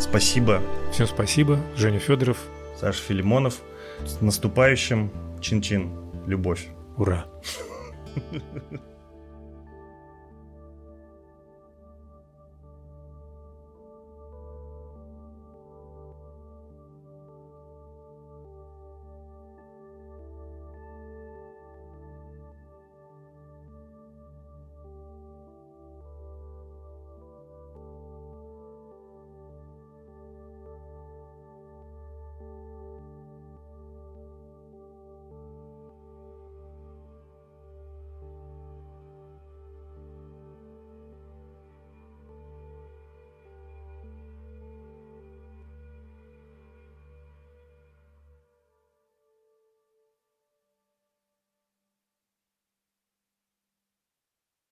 [0.00, 0.62] спасибо,
[0.92, 1.60] Всем спасибо.
[1.76, 2.38] Женя Федоров.
[2.80, 3.60] Саша Филимонов.
[4.06, 5.12] С наступающим.
[5.42, 5.90] Чин-чин.
[6.26, 6.68] Любовь.
[6.96, 7.26] Ура.